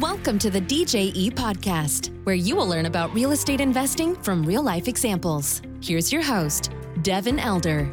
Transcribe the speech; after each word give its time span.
Welcome 0.00 0.38
to 0.40 0.50
the 0.50 0.60
DJE 0.60 1.30
podcast, 1.30 2.10
where 2.24 2.34
you 2.34 2.54
will 2.54 2.68
learn 2.68 2.84
about 2.84 3.14
real 3.14 3.30
estate 3.30 3.62
investing 3.62 4.14
from 4.16 4.44
real 4.44 4.62
life 4.62 4.88
examples. 4.88 5.62
Here's 5.80 6.12
your 6.12 6.22
host, 6.22 6.70
Devin 7.00 7.38
Elder. 7.38 7.90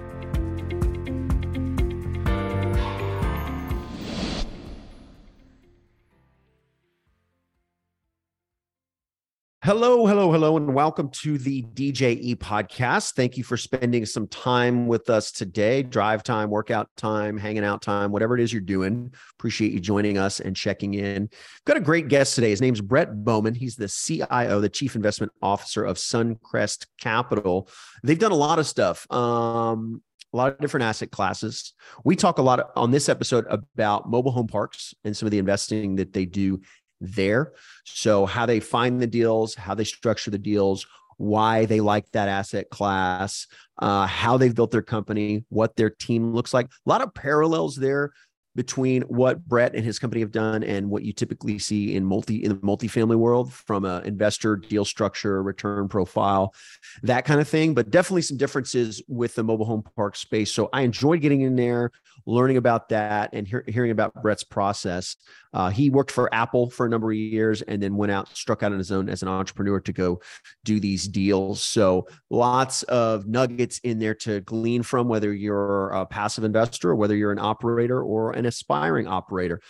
Hello, 9.64 10.06
hello, 10.06 10.30
hello, 10.30 10.58
and 10.58 10.74
welcome 10.74 11.08
to 11.08 11.38
the 11.38 11.64
DJE 11.74 12.36
podcast. 12.36 13.14
Thank 13.14 13.38
you 13.38 13.46
for 13.46 13.56
spending 13.56 14.06
some 14.06 14.28
time 14.28 14.88
with 14.88 15.10
us 15.10 15.32
today 15.32 15.84
drive 15.84 16.22
time, 16.22 16.50
workout 16.50 16.90
time, 16.98 17.38
hanging 17.38 17.64
out 17.64 17.82
time, 17.82 18.12
whatever 18.12 18.38
it 18.38 18.42
is 18.42 18.52
you're 18.52 18.62
doing. 18.62 19.14
Appreciate 19.40 19.72
you 19.72 19.80
joining 19.80 20.18
us 20.18 20.42
and 20.42 20.54
checking 20.54 20.96
in. 20.96 21.30
Got 21.64 21.78
a 21.78 21.80
great 21.80 22.10
guest 22.10 22.36
today. 22.36 22.50
His 22.50 22.60
name's 22.60 22.82
Brett 22.82 23.24
Bowman. 23.24 23.56
He's 23.56 23.78
the 23.78 23.88
CIO, 23.88 24.60
the 24.60 24.68
Chief 24.68 24.98
Investment 24.98 25.32
Officer 25.42 25.86
of 25.86 25.96
Suncrest 25.96 26.88
Capital. 27.00 27.70
They've 28.04 28.20
done 28.20 28.34
a 28.34 28.36
lot 28.36 28.60
of 28.60 28.68
stuff. 28.68 29.10
Um, 29.14 30.02
a 30.34 30.38
lot 30.38 30.52
of 30.52 30.60
different 30.60 30.84
asset 30.84 31.12
classes. 31.12 31.74
We 32.04 32.16
talk 32.16 32.40
a 32.40 32.42
lot 32.42 32.72
on 32.76 32.92
this 32.92 33.08
episode 33.08 33.46
about 33.50 34.10
mobile 34.10 34.32
home 34.32 34.48
parks 34.48 34.94
and 35.06 35.16
some 35.16 35.28
of 35.28 35.32
the 35.32 35.38
investing 35.38 35.96
that 35.98 36.12
they 36.12 36.26
do 36.26 36.62
there. 37.04 37.54
So, 37.86 38.26
how 38.26 38.46
they 38.46 38.60
find 38.60 39.02
the 39.02 39.08
deals, 39.08 39.56
how 39.56 39.76
they 39.76 39.84
structure 39.84 40.32
the 40.32 40.38
deals, 40.38 40.86
why 41.18 41.66
they 41.66 41.80
like 41.80 42.10
that 42.12 42.28
asset 42.28 42.70
class, 42.70 43.48
uh, 43.80 44.08
how 44.08 44.38
they've 44.38 44.56
built 44.56 44.72
their 44.72 44.82
company, 44.82 45.46
what 45.50 45.76
their 45.76 45.90
team 45.90 46.34
looks 46.34 46.54
like. 46.54 46.66
A 46.66 46.90
lot 46.90 47.02
of 47.02 47.14
parallels 47.14 47.76
there 47.76 48.12
between 48.56 49.02
what 49.04 49.44
Brett 49.46 49.74
and 49.74 49.84
his 49.84 49.98
company 49.98 50.22
have 50.22 50.32
done 50.32 50.64
and 50.64 50.90
what 50.90 51.04
you 51.04 51.12
typically 51.12 51.58
see 51.58 51.96
in 51.96 52.06
multi 52.06 52.44
in 52.44 52.50
the 52.50 52.56
multifamily 52.58 53.16
world 53.16 53.52
from 53.52 53.84
an 53.86 54.04
investor 54.06 54.56
deal 54.56 54.86
structure, 54.86 55.42
return 55.42 55.88
profile, 55.88 56.54
that 57.02 57.26
kind 57.26 57.42
of 57.42 57.48
thing. 57.48 57.74
But 57.74 57.90
definitely 57.90 58.22
some 58.22 58.38
differences 58.38 59.02
with 59.08 59.36
the 59.36 59.44
mobile 59.44 59.66
home 59.66 59.84
park 59.96 60.16
space. 60.16 60.54
So 60.54 60.70
I 60.72 60.82
enjoyed 60.82 61.22
getting 61.22 61.42
in 61.42 61.56
there, 61.56 61.92
learning 62.26 62.58
about 62.58 62.90
that, 62.90 63.32
and 63.34 63.48
hear, 63.48 63.64
hearing 63.68 63.92
about 63.92 64.14
Brett's 64.22 64.44
process. 64.44 65.16
Uh, 65.54 65.70
he 65.70 65.90
worked 65.90 66.12
for 66.12 66.34
Apple 66.34 66.70
for 66.70 66.86
a 66.86 66.90
number 66.90 67.12
of 67.12 67.18
years 67.18 67.62
and 67.62 67.82
then 67.82 67.96
went 67.96 68.12
out, 68.12 68.36
struck 68.36 68.64
out 68.64 68.72
on 68.72 68.78
his 68.78 68.92
own 68.92 69.10
as 69.10 69.22
an 69.22 69.28
entrepreneur 69.28 69.80
to 69.82 69.94
go 69.94 70.22
do 70.64 70.80
these 70.80 71.08
deals. 71.08 71.62
So 71.62 72.08
lots 72.30 72.84
of 72.84 73.28
nuggets 73.28 73.80
in 73.80 74.00
there 74.00 74.16
to 74.16 74.42
glean 74.42 74.84
from, 74.84 75.08
whether 75.08 75.34
you're 75.34 75.90
a 75.90 76.06
passive 76.06 76.44
investor 76.44 76.92
or 76.92 76.96
whether 76.96 77.16
you're 77.16 77.32
an 77.32 77.40
operator 77.40 78.02
or 78.02 78.32
an 78.32 78.46
aspiring 78.46 79.08
operator. 79.08 79.62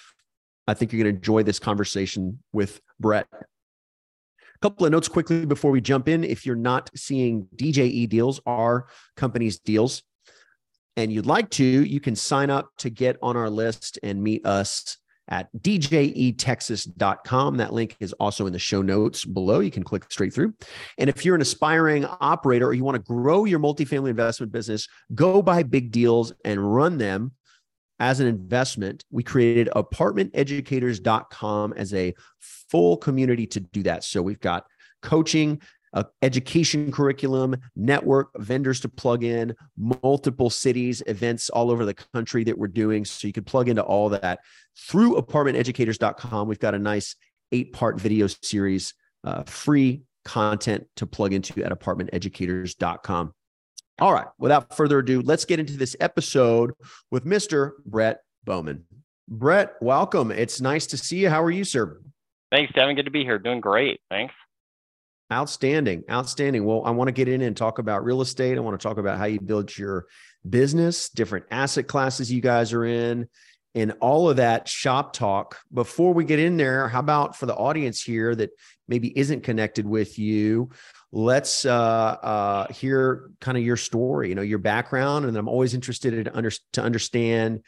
I 0.68 0.74
think 0.74 0.94
you're 0.94 1.04
going 1.04 1.14
to 1.14 1.18
enjoy 1.18 1.44
this 1.44 1.60
conversation 1.60 2.40
with 2.54 2.80
Brett. 3.00 3.28
A 3.32 4.60
couple 4.62 4.86
of 4.86 4.92
notes 4.94 5.10
quickly 5.10 5.46
before 5.46 5.72
we 5.72 5.82
jump 5.82 6.08
in. 6.08 6.24
If 6.24 6.46
you're 6.46 6.56
not 6.56 6.90
seeing 6.96 7.48
DJE 7.58 8.08
deals, 8.08 8.40
our 8.46 8.88
company's 9.18 9.60
deals, 9.60 10.04
and 10.96 11.12
you'd 11.12 11.26
like 11.26 11.50
to, 11.52 11.64
you 11.64 12.00
can 12.00 12.16
sign 12.16 12.50
up 12.50 12.70
to 12.80 12.90
get 12.90 13.18
on 13.22 13.36
our 13.36 13.50
list 13.50 14.00
and 14.04 14.22
meet 14.22 14.46
us 14.46 14.98
at 15.30 15.50
djetexas.com. 15.58 17.58
That 17.58 17.74
link 17.74 17.96
is 18.00 18.14
also 18.14 18.46
in 18.46 18.54
the 18.54 18.60
show 18.60 18.82
notes 18.82 19.26
below. 19.26 19.60
You 19.60 19.72
can 19.72 19.84
click 19.84 20.06
straight 20.10 20.34
through. 20.34 20.54
And 20.98 21.10
if 21.10 21.26
you're 21.26 21.36
an 21.36 21.42
aspiring 21.42 22.06
operator 22.06 22.68
or 22.68 22.74
you 22.74 22.84
want 22.84 22.96
to 22.96 23.02
grow 23.02 23.46
your 23.46 23.60
multifamily 23.60 24.10
investment 24.10 24.52
business, 24.52 24.88
go 25.16 25.42
buy 25.42 25.64
big 25.64 25.92
deals 25.92 26.34
and 26.44 26.76
run 26.76 26.98
them 26.98 27.32
as 28.00 28.20
an 28.20 28.28
investment. 28.28 29.06
We 29.12 29.24
created 29.24 29.70
apartmenteducators.com 29.76 31.74
as 31.74 31.94
a 31.94 32.14
full 32.40 32.98
community 32.98 33.48
to 33.48 33.62
do 33.62 33.84
that. 33.84 34.04
So 34.04 34.22
we've 34.22 34.42
got 34.42 34.66
coaching, 35.02 35.62
education 36.22 36.92
curriculum, 36.92 37.56
network 37.76 38.30
vendors 38.38 38.80
to 38.82 38.90
plug 38.90 39.24
in, 39.24 39.56
multiple 39.78 40.50
cities, 40.50 41.04
events 41.08 41.50
all 41.50 41.70
over 41.70 41.86
the 41.86 41.94
country 41.94 42.44
that 42.44 42.58
we're 42.58 42.68
doing. 42.68 43.06
So 43.06 43.28
you 43.28 43.34
can 43.34 43.44
plug 43.44 43.70
into 43.70 43.84
all 43.84 44.10
that 44.10 44.40
through 44.78 45.16
apartmenteducators.com. 45.16 46.48
We've 46.48 46.60
got 46.60 46.76
a 46.76 46.80
nice 46.80 47.16
eight 47.52 47.74
part 47.74 48.00
video 48.00 48.28
series, 48.28 48.94
uh, 49.24 49.44
free 49.44 50.02
content 50.26 50.88
to 50.96 51.06
plug 51.06 51.34
into 51.34 51.64
at 51.64 51.72
apartmenteducators.com. 51.72 53.34
All 54.00 54.12
right, 54.14 54.28
without 54.40 54.76
further 54.76 55.00
ado, 55.00 55.22
let's 55.22 55.46
get 55.46 55.60
into 55.60 55.78
this 55.78 55.96
episode 56.00 56.72
with 57.12 57.26
Mr. 57.26 57.74
Brett 57.86 58.22
Bowman. 58.44 58.86
Brett, 59.28 59.76
welcome. 59.82 60.32
It's 60.32 60.60
nice 60.60 60.88
to 60.88 60.98
see 60.98 61.18
you. 61.18 61.30
How 61.30 61.44
are 61.44 61.52
you, 61.52 61.64
sir? 61.64 62.02
Thanks, 62.52 62.74
Devin. 62.74 62.96
Good 62.96 63.06
to 63.06 63.12
be 63.12 63.24
here. 63.24 63.40
Doing 63.40 63.62
great. 63.62 64.02
Thanks. 64.10 64.34
Outstanding. 65.34 66.04
Outstanding. 66.12 66.64
Well, 66.64 66.84
I 66.86 66.92
want 66.92 67.08
to 67.08 67.12
get 67.12 67.28
in 67.28 67.42
and 67.42 67.58
talk 67.58 67.80
about 67.80 68.06
real 68.06 68.22
estate. 68.22 68.56
I 68.56 68.62
want 68.62 68.80
to 68.80 68.88
talk 68.88 69.00
about 69.00 69.18
how 69.18 69.26
you 69.26 69.42
build 69.42 69.76
your 69.76 70.06
business, 70.48 71.10
different 71.10 71.46
asset 71.50 71.88
classes 71.88 72.32
you 72.32 72.40
guys 72.40 72.72
are 72.72 72.86
in, 72.86 73.28
and 73.74 73.94
all 74.00 74.30
of 74.30 74.38
that 74.38 74.68
shop 74.68 75.12
talk. 75.14 75.58
Before 75.74 76.14
we 76.14 76.24
get 76.24 76.38
in 76.38 76.56
there, 76.58 76.88
how 76.88 77.00
about 77.00 77.36
for 77.36 77.48
the 77.48 77.56
audience 77.56 78.00
here 78.00 78.36
that 78.36 78.52
maybe 78.88 79.18
isn't 79.18 79.42
connected 79.42 79.88
with 79.88 80.20
you? 80.20 80.70
Let's 81.12 81.66
uh, 81.66 81.72
uh, 81.74 82.72
hear 82.72 83.32
kind 83.42 83.58
of 83.58 83.64
your 83.64 83.78
story, 83.78 84.30
you 84.30 84.36
know, 84.36 84.44
your 84.44 84.60
background, 84.60 85.26
and 85.26 85.36
I'm 85.36 85.50
always 85.50 85.74
interested 85.74 86.14
in 86.14 86.28
under, 86.28 86.52
to 86.74 86.82
understand 86.84 87.64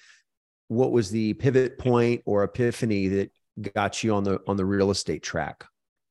what 0.68 0.92
was 0.92 1.10
the 1.10 1.34
pivot 1.34 1.80
point 1.80 2.22
or 2.26 2.44
epiphany 2.44 3.08
that 3.08 3.32
got 3.74 4.04
you 4.04 4.14
on 4.14 4.24
the 4.24 4.40
on 4.46 4.56
the 4.56 4.66
real 4.66 4.92
estate 4.92 5.24
track. 5.24 5.66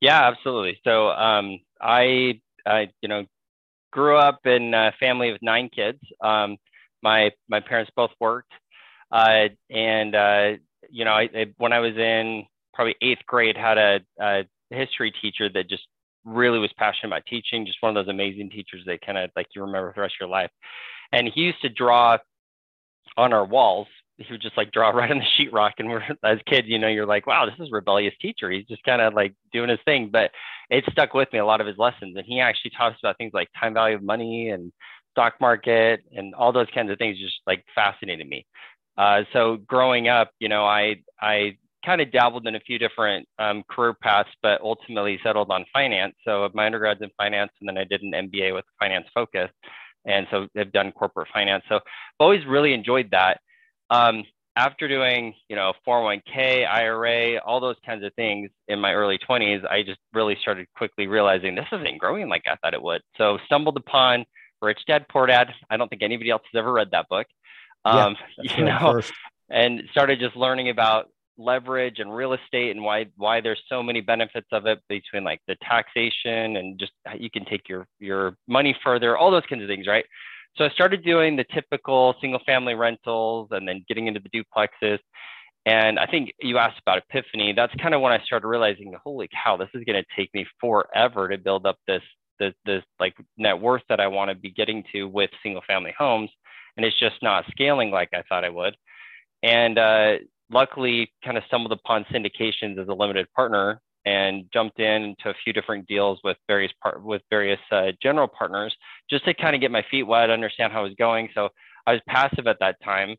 Yeah, 0.04 0.28
absolutely. 0.28 0.78
So 0.84 1.09
um, 1.09 1.60
I, 1.81 2.41
I, 2.66 2.88
you 3.00 3.09
know, 3.09 3.25
grew 3.91 4.19
up 4.19 4.41
in 4.47 4.75
a 4.75 4.92
family 5.00 5.32
with 5.32 5.42
nine 5.42 5.70
kids. 5.75 5.98
Um, 6.22 6.59
my 7.03 7.31
my 7.48 7.60
parents 7.60 7.91
both 7.97 8.10
worked, 8.20 8.53
uh, 9.12 9.48
and 9.70 10.14
uh, 10.14 10.50
you 10.91 11.06
know, 11.06 11.12
I, 11.12 11.22
I, 11.34 11.47
when 11.56 11.72
I 11.72 11.81
was 11.81 11.97
in 11.97 12.44
probably 12.75 12.97
eighth 13.03 13.25
grade, 13.26 13.56
had 13.56 13.78
a, 13.78 14.00
a 14.20 14.44
history 14.70 15.10
teacher 15.22 15.48
that 15.54 15.70
just 15.70 15.84
really 16.25 16.59
was 16.59 16.72
passionate 16.76 17.09
about 17.09 17.25
teaching. 17.26 17.66
Just 17.66 17.78
one 17.82 17.97
of 17.97 18.04
those 18.06 18.12
amazing 18.12 18.50
teachers 18.50 18.82
that 18.87 19.00
kind 19.06 19.19
of 19.19 19.31
like 19.37 19.48
you 19.56 19.62
remember 19.62 19.91
for 19.93 19.97
the 19.97 20.03
rest 20.03 20.16
of 20.20 20.26
your 20.26 20.31
life. 20.31 20.50
And 21.12 21.31
he 21.34 21.43
used 21.43 21.62
to 21.62 21.70
draw 21.70 22.19
on 23.16 23.32
our 23.32 23.47
walls 23.47 23.88
he 24.16 24.26
would 24.30 24.42
just 24.42 24.56
like 24.56 24.72
draw 24.72 24.91
right 24.94 25.10
on 25.10 25.19
the 25.19 25.25
sheetrock 25.38 25.72
and 25.78 25.88
we're 25.88 26.02
as 26.25 26.38
kids 26.47 26.69
you 26.69 26.78
know 26.78 26.88
you're 26.88 27.06
like 27.06 27.26
wow 27.26 27.47
this 27.47 27.54
is 27.58 27.72
rebellious 27.72 28.14
teacher. 28.20 28.50
He's 28.50 28.66
just 28.66 28.82
kind 28.84 29.02
of 29.02 29.14
like 29.14 29.34
doing 29.52 29.69
his 29.69 29.78
thing. 29.84 30.10
But 30.12 30.30
it 30.70 30.84
stuck 30.91 31.14
with 31.14 31.32
me 31.32 31.38
a 31.38 31.47
lot 31.47 31.60
of 31.60 31.66
his 31.66 31.78
lessons 31.78 32.16
and 32.16 32.25
he 32.26 32.41
actually 32.41 32.72
taught 32.76 32.92
us 32.92 32.98
about 33.02 33.19
things 33.19 33.32
like 33.34 33.48
time 33.58 33.75
value 33.75 33.97
of 33.97 34.02
money 34.02 34.50
and 34.50 34.72
stock 35.12 35.34
market 35.41 36.00
and 36.12 36.34
all 36.34 36.52
those 36.52 36.66
kinds 36.75 36.91
of 36.91 36.98
things 36.98 37.19
just 37.19 37.36
like 37.47 37.64
fascinated 37.75 38.28
me. 38.28 38.47
Uh, 38.97 39.22
so 39.32 39.58
growing 39.66 40.08
up 40.08 40.31
you 40.38 40.48
know 40.48 40.64
i 40.64 40.96
i 41.20 41.56
kind 41.84 42.00
of 42.00 42.10
dabbled 42.12 42.46
in 42.46 42.54
a 42.54 42.60
few 42.60 42.78
different 42.78 43.28
um, 43.38 43.62
career 43.69 43.92
paths 43.92 44.31
but 44.42 44.58
ultimately 44.62 45.19
settled 45.22 45.50
on 45.50 45.66
finance. 45.72 46.14
So 46.25 46.48
my 46.54 46.69
undergrad's 46.69 47.02
in 47.02 47.10
finance 47.16 47.50
and 47.60 47.69
then 47.69 47.78
i 47.78 47.84
did 47.84 48.02
an 48.02 48.12
mba 48.12 48.54
with 48.54 48.64
finance 48.78 49.06
focus 49.12 49.50
and 50.06 50.26
so 50.31 50.46
i've 50.58 50.72
done 50.72 50.92
corporate 50.92 51.28
finance. 51.32 51.64
So 51.69 51.76
i've 51.76 51.82
always 52.20 52.46
really 52.46 52.72
enjoyed 52.72 53.10
that 53.10 53.41
um, 53.90 54.24
after 54.56 54.86
doing, 54.86 55.34
you 55.48 55.56
know, 55.56 55.72
401k, 55.86 56.68
IRA, 56.68 57.38
all 57.38 57.60
those 57.60 57.76
kinds 57.84 58.04
of 58.04 58.14
things 58.14 58.50
in 58.68 58.80
my 58.80 58.92
early 58.92 59.18
20s, 59.18 59.66
I 59.68 59.82
just 59.82 59.98
really 60.12 60.36
started 60.40 60.66
quickly 60.76 61.06
realizing 61.06 61.54
this 61.54 61.66
isn't 61.72 61.98
growing 61.98 62.28
like 62.28 62.44
I 62.46 62.56
thought 62.56 62.74
it 62.74 62.82
would. 62.82 63.02
So 63.18 63.38
stumbled 63.46 63.76
upon 63.76 64.24
Rich 64.62 64.80
Dad 64.86 65.06
Poor 65.08 65.26
Dad. 65.26 65.48
I 65.70 65.76
don't 65.76 65.88
think 65.88 66.02
anybody 66.02 66.30
else 66.30 66.42
has 66.52 66.58
ever 66.58 66.72
read 66.72 66.90
that 66.92 67.08
book. 67.08 67.26
Um, 67.84 68.16
yeah, 68.42 68.56
you 68.58 68.64
know, 68.64 68.92
first. 68.92 69.12
and 69.50 69.82
started 69.90 70.20
just 70.20 70.36
learning 70.36 70.68
about 70.68 71.08
leverage 71.36 71.98
and 71.98 72.14
real 72.14 72.32
estate 72.32 72.70
and 72.70 72.84
why 72.84 73.06
why 73.16 73.40
there's 73.40 73.60
so 73.69 73.82
many 73.82 74.00
benefits 74.00 74.46
of 74.52 74.66
it 74.66 74.80
between 74.88 75.25
like 75.25 75.40
the 75.48 75.56
taxation 75.69 76.56
and 76.56 76.78
just 76.78 76.92
you 77.19 77.28
can 77.28 77.44
take 77.44 77.69
your 77.69 77.87
your 77.98 78.37
money 78.46 78.76
further, 78.84 79.16
all 79.16 79.30
those 79.30 79.42
kinds 79.48 79.62
of 79.62 79.69
things, 79.69 79.87
right? 79.87 80.04
So 80.56 80.64
I 80.64 80.70
started 80.70 81.04
doing 81.04 81.36
the 81.36 81.44
typical 81.52 82.14
single 82.20 82.40
family 82.46 82.74
rentals 82.74 83.48
and 83.50 83.66
then 83.66 83.84
getting 83.88 84.06
into 84.06 84.20
the 84.20 84.28
duplexes. 84.30 84.98
And 85.66 85.98
I 85.98 86.06
think 86.06 86.32
you 86.40 86.58
asked 86.58 86.78
about 86.80 87.02
epiphany. 87.08 87.52
That's 87.54 87.74
kind 87.82 87.94
of 87.94 88.00
when 88.00 88.12
I 88.12 88.22
started 88.24 88.46
realizing, 88.46 88.94
holy 89.02 89.28
cow, 89.44 89.56
this 89.56 89.70
is 89.74 89.82
going 89.84 90.00
to 90.00 90.04
take 90.16 90.32
me 90.34 90.46
forever 90.60 91.28
to 91.28 91.38
build 91.38 91.66
up 91.66 91.78
this, 91.88 92.02
this, 92.38 92.52
this 92.66 92.82
like 93.00 93.14
net 93.36 93.58
worth 93.58 93.82
that 93.88 93.98
I 93.98 94.06
want 94.06 94.30
to 94.30 94.34
be 94.34 94.50
getting 94.50 94.84
to 94.92 95.04
with 95.04 95.30
single 95.42 95.62
family 95.66 95.94
homes. 95.98 96.30
And 96.76 96.84
it's 96.84 96.98
just 96.98 97.16
not 97.22 97.46
scaling 97.50 97.90
like 97.90 98.10
I 98.12 98.22
thought 98.28 98.44
I 98.44 98.50
would. 98.50 98.76
And 99.42 99.78
uh, 99.78 100.14
luckily, 100.50 101.12
kind 101.24 101.36
of 101.36 101.44
stumbled 101.46 101.72
upon 101.72 102.04
syndications 102.04 102.78
as 102.78 102.88
a 102.88 102.94
limited 102.94 103.26
partner 103.32 103.80
and 104.04 104.44
jumped 104.52 104.80
into 104.80 105.30
a 105.30 105.34
few 105.42 105.52
different 105.52 105.86
deals 105.86 106.18
with 106.24 106.36
various 106.46 106.72
part 106.82 107.02
with 107.02 107.22
various 107.30 107.60
uh, 107.72 107.92
general 108.02 108.28
partners 108.28 108.74
just 109.08 109.24
to 109.24 109.34
kind 109.34 109.54
of 109.54 109.60
get 109.60 109.70
my 109.70 109.84
feet 109.90 110.02
wet, 110.02 110.30
understand 110.30 110.72
how 110.72 110.80
it 110.80 110.88
was 110.88 110.96
going. 110.98 111.28
So 111.34 111.48
I 111.86 111.92
was 111.92 112.00
passive 112.08 112.46
at 112.46 112.58
that 112.60 112.76
time, 112.84 113.16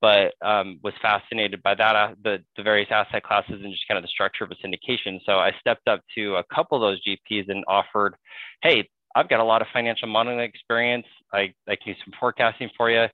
but 0.00 0.34
um, 0.42 0.78
was 0.82 0.94
fascinated 1.00 1.62
by 1.62 1.74
that, 1.74 1.96
uh, 1.96 2.14
the, 2.22 2.42
the 2.56 2.62
various 2.62 2.88
asset 2.90 3.22
classes 3.22 3.60
and 3.62 3.72
just 3.72 3.88
kind 3.88 3.96
of 3.96 4.04
the 4.04 4.08
structure 4.08 4.44
of 4.44 4.50
a 4.50 4.54
syndication. 4.56 5.20
So 5.24 5.32
I 5.38 5.52
stepped 5.60 5.88
up 5.88 6.00
to 6.16 6.36
a 6.36 6.44
couple 6.54 6.76
of 6.76 6.82
those 6.82 7.02
GPs 7.04 7.48
and 7.48 7.64
offered, 7.66 8.14
hey, 8.62 8.88
I've 9.14 9.28
got 9.28 9.40
a 9.40 9.44
lot 9.44 9.62
of 9.62 9.68
financial 9.72 10.08
modeling 10.08 10.40
experience. 10.40 11.06
I, 11.32 11.54
I 11.66 11.76
can 11.76 11.94
do 11.94 11.94
some 12.04 12.12
forecasting 12.20 12.70
for 12.76 12.90
you. 12.90 13.06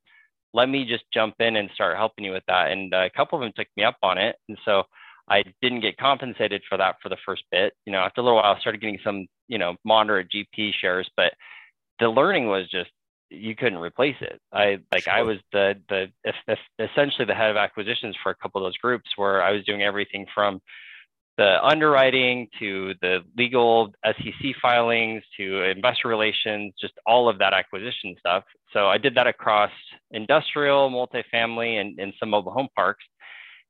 Let 0.53 0.69
me 0.69 0.85
just 0.85 1.05
jump 1.15 1.37
in 1.39 1.57
and 1.57 1.71
start 1.75 1.97
helping 1.97 2.25
you 2.25 2.33
with 2.33 2.43
that. 2.49 2.73
And 2.73 2.93
a 2.93 3.09
couple 3.11 3.39
of 3.39 3.43
them 3.43 3.53
took 3.57 3.69
me 3.77 3.85
up 3.85 3.97
on 4.03 4.19
it. 4.19 4.37
And 4.49 4.59
so 4.65 4.83
I 5.29 5.45
didn't 5.61 5.81
get 5.81 5.97
compensated 5.97 6.63
for 6.69 6.79
that 6.79 6.97
for 7.03 7.09
the 7.09 7.17
first 7.25 7.45
bit. 7.51 7.75
You 7.87 7.93
know, 7.93 8.01
after 8.01 8.21
a 8.21 8.25
little 8.25 8.39
while, 8.39 8.55
I 8.55 8.61
started 8.61 8.81
getting 8.81 8.99
some, 9.05 9.27
you 9.49 9.59
know, 9.59 9.77
moderate 9.85 10.29
GP 10.31 10.73
shares, 10.81 11.09
but 11.17 11.33
the 12.01 12.09
learning 12.09 12.47
was 12.49 12.69
just 12.71 12.91
you 13.31 13.57
couldn't 13.57 13.79
replace 13.79 14.17
it. 14.21 14.41
I 14.53 14.79
like 14.93 15.05
sure. 15.05 15.13
I 15.13 15.23
was 15.23 15.39
the 15.53 15.75
the 15.89 16.09
essentially 16.79 17.25
the 17.25 17.35
head 17.35 17.51
of 17.51 17.57
acquisitions 17.57 18.17
for 18.23 18.31
a 18.31 18.35
couple 18.35 18.61
of 18.61 18.67
those 18.67 18.77
groups 18.77 19.11
where 19.17 19.43
I 19.43 19.53
was 19.53 19.65
doing 19.65 19.83
everything 19.83 20.27
from 20.35 20.61
the 21.39 21.65
underwriting 21.65 22.49
to 22.59 22.95
the 23.01 23.21
legal 23.37 23.93
SEC 24.05 24.55
filings 24.61 25.23
to 25.39 25.63
investor 25.65 26.09
relations, 26.09 26.75
just 26.79 26.93
all 27.07 27.29
of 27.29 27.39
that 27.39 27.55
acquisition 27.55 28.15
stuff. 28.19 28.45
So 28.73 28.87
I 28.89 28.99
did 28.99 29.15
that 29.15 29.27
across 29.27 29.71
industrial, 30.11 30.91
multifamily, 30.91 31.81
and, 31.81 31.99
and 31.99 32.13
some 32.21 32.31
mobile 32.31 32.53
home 32.53 32.69
parks. 32.77 33.05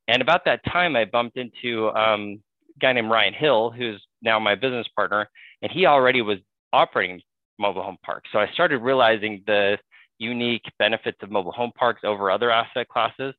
And 0.08 0.20
about 0.20 0.44
that 0.44 0.64
time, 0.64 0.96
I 0.96 1.04
bumped 1.04 1.37
into 1.37 1.88
um, 1.90 2.43
a 2.76 2.78
guy 2.81 2.93
named 2.93 3.10
Ryan 3.10 3.34
Hill, 3.34 3.70
who's 3.70 4.02
now 4.20 4.38
my 4.38 4.54
business 4.54 4.87
partner, 4.94 5.28
and 5.62 5.70
he 5.70 5.87
already 5.87 6.22
was 6.22 6.38
operating 6.72 7.20
mobile 7.58 7.82
home 7.82 7.99
parks. 8.04 8.31
So 8.32 8.38
I 8.38 8.49
started 8.52 8.78
realizing 8.78 9.43
the 9.46 9.78
unique 10.19 10.64
benefits 10.78 11.19
of 11.22 11.31
mobile 11.31 11.52
home 11.52 11.72
parks 11.76 12.02
over 12.04 12.31
other 12.31 12.50
asset 12.50 12.88
classes. 12.88 13.34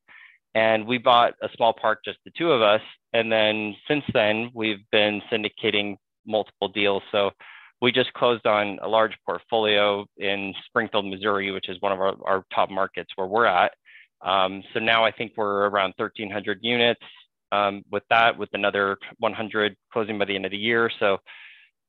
And 0.55 0.85
we 0.85 0.99
bought 0.99 1.33
a 1.41 1.49
small 1.55 1.73
park, 1.73 1.99
just 2.05 2.19
the 2.25 2.31
two 2.37 2.51
of 2.51 2.61
us. 2.61 2.81
And 3.13 3.31
then 3.31 3.75
since 3.87 4.03
then, 4.13 4.51
we've 4.53 4.83
been 4.91 5.21
syndicating 5.31 5.97
multiple 6.27 6.67
deals. 6.67 7.01
So 7.11 7.31
we 7.81 7.91
just 7.91 8.13
closed 8.13 8.45
on 8.45 8.79
a 8.81 8.87
large 8.87 9.13
portfolio 9.25 10.05
in 10.17 10.53
Springfield, 10.67 11.05
Missouri, 11.05 11.51
which 11.51 11.69
is 11.69 11.77
one 11.81 11.91
of 11.91 11.99
our, 11.99 12.13
our 12.23 12.45
top 12.53 12.69
markets 12.69 13.09
where 13.15 13.27
we're 13.27 13.45
at. 13.45 13.73
Um, 14.23 14.63
so 14.73 14.79
now 14.79 15.03
I 15.03 15.11
think 15.11 15.33
we're 15.35 15.67
around 15.67 15.93
1,300 15.97 16.59
units 16.61 17.01
um, 17.51 17.83
with 17.91 18.03
that, 18.09 18.37
with 18.37 18.49
another 18.53 18.97
100 19.19 19.75
closing 19.91 20.17
by 20.17 20.25
the 20.25 20.35
end 20.35 20.45
of 20.45 20.51
the 20.51 20.57
year. 20.57 20.89
So 20.99 21.17